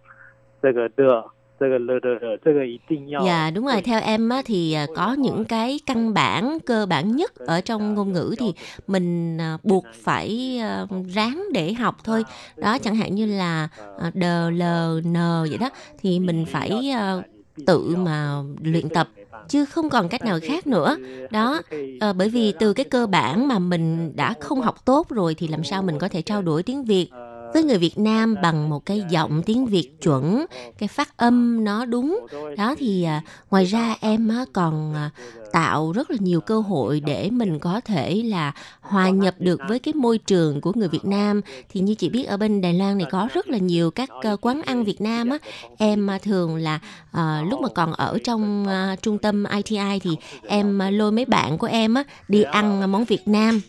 [0.63, 1.25] 这个的，
[1.59, 3.21] 这个了的的，这个一定要。
[3.23, 7.17] Dạ đúng rồi, theo em á, thì à, có những cái căn bản, cơ bản
[7.17, 8.55] nhất ở trong ngôn ngữ thì
[8.87, 12.25] mình à, buộc phải à, ráng để học thôi.
[12.57, 13.69] Đó chẳng hạn như là
[13.99, 17.23] à, đờ, lờ, nờ vậy đó thì mình phải à,
[17.67, 19.09] tự mà luyện tập
[19.48, 20.98] chứ không còn cách nào khác nữa.
[21.30, 21.62] Đó,
[21.98, 25.48] à, bởi vì từ cái cơ bản mà mình đã không học tốt rồi thì
[25.48, 27.12] làm sao mình có thể trao đổi tiếng Việt
[27.56, 30.46] với người Việt Nam bằng một cái giọng tiếng Việt chuẩn,
[30.78, 32.28] cái phát âm nó đúng.
[32.58, 35.10] Đó thì à, ngoài ra em còn à,
[35.52, 38.52] tạo rất là nhiều cơ hội để mình có thể là
[38.82, 41.42] hòa nhập được với cái môi trường của người Việt Nam.
[41.70, 44.10] Thì như chị biết ở bên Đài Loan này có rất là nhiều các
[44.42, 45.38] quán ăn Việt Nam á.
[45.78, 46.80] Em à, thường là
[47.12, 51.58] à, lúc mà còn ở trong à, trung tâm ITI thì em lôi mấy bạn
[51.58, 53.62] của em á đi ăn món Việt Nam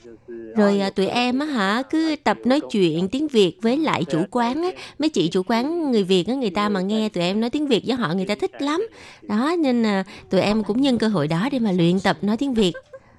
[0.57, 4.05] rồi à, à, tụi em á hả cứ tập nói chuyện tiếng việt với lại
[4.05, 4.69] chủ quán á.
[4.99, 7.67] mấy chị chủ quán người việt á người ta mà nghe tụi em nói tiếng
[7.67, 8.87] việt với họ người ta thích lắm.
[9.23, 12.37] đó nên là tụi em cũng nhân cơ hội đó để mà luyện tập nói
[12.37, 12.73] tiếng việt.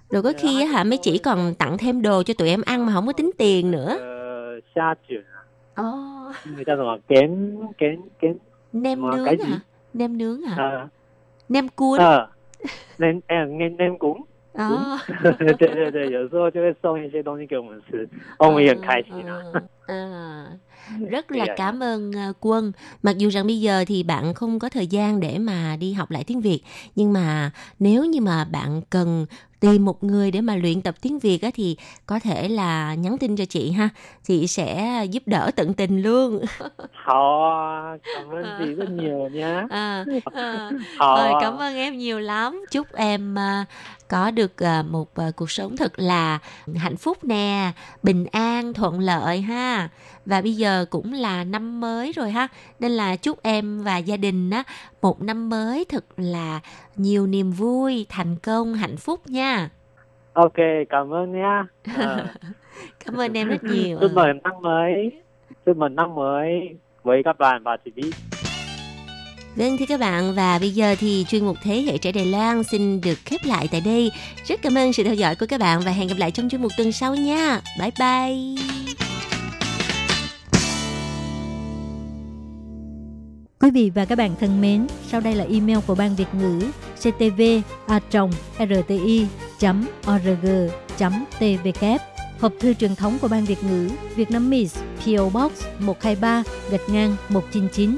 [0.09, 2.61] Rồi có dạ, khi á hả mấy chị còn tặng thêm đồ cho tụi em
[2.65, 3.97] ăn mà không có tính tiền ờ, nữa.
[5.81, 6.35] oh.
[6.55, 8.37] người ta gọi kén kén kén.
[8.73, 9.59] Nem ờ, nướng hả?
[9.93, 10.55] nem nướng hả?
[10.57, 10.87] Ờ.
[11.49, 11.99] Nem cuốn.
[12.97, 14.21] Nem nem nem cũng
[14.56, 14.98] Ờ.
[15.24, 18.06] 对对对，有时候就会送一些东西给我们吃，
[18.38, 19.40] 哦，我们也很开心啊。
[19.86, 20.46] À,
[21.10, 22.72] rất là cảm ơn à, quân
[23.02, 26.10] mặc dù rằng bây giờ thì bạn không có thời gian để mà đi học
[26.10, 26.60] lại tiếng việt
[26.94, 29.26] nhưng mà nếu như mà bạn cần
[29.60, 31.76] tìm một người để mà luyện tập tiếng việt á, thì
[32.06, 33.88] có thể là nhắn tin cho chị ha
[34.24, 36.40] chị sẽ giúp đỡ tận tình luôn
[36.92, 39.66] 好啊，感恩chị rất nhiều nhé。
[39.70, 40.70] à, à.
[40.98, 43.64] 好 Rồi, 啊， cảm ơn em nhiều lắm chúc em à,
[44.09, 46.39] có được à, một à, cuộc sống thật là
[46.75, 47.71] hạnh phúc nè
[48.03, 49.89] bình an thuận lợi ha.
[50.25, 52.47] Và bây giờ cũng là năm mới rồi ha
[52.79, 54.63] nên là chúc em và gia đình á
[55.01, 56.59] một năm mới thật là
[56.95, 59.69] nhiều niềm vui thành công hạnh phúc nha.
[60.33, 60.57] Ok,
[60.89, 61.63] cảm ơn nhé.
[61.97, 62.25] Ờ,
[63.05, 65.11] cảm ơn em rất nhiều chúc mừng năm mới,
[65.65, 66.69] chúc mừng năm mới
[67.03, 68.11] với các bạn và chị Bí.
[69.57, 72.63] Vâng thưa các bạn và bây giờ thì chuyên mục Thế hệ trẻ Đài Loan
[72.63, 74.11] xin được khép lại tại đây.
[74.47, 76.61] Rất cảm ơn sự theo dõi của các bạn và hẹn gặp lại trong chuyên
[76.61, 77.61] mục tuần sau nha.
[77.79, 78.63] Bye bye.
[83.59, 86.61] Quý vị và các bạn thân mến, sau đây là email của Ban Việt ngữ
[86.95, 87.41] ctv
[87.87, 87.99] a
[88.59, 89.27] rti
[90.11, 90.47] org
[91.39, 91.85] tvk
[92.39, 96.89] Hộp thư truyền thống của Ban Việt ngữ Việt Nam Miss PO Box 123 gạch
[96.89, 97.97] ngang 199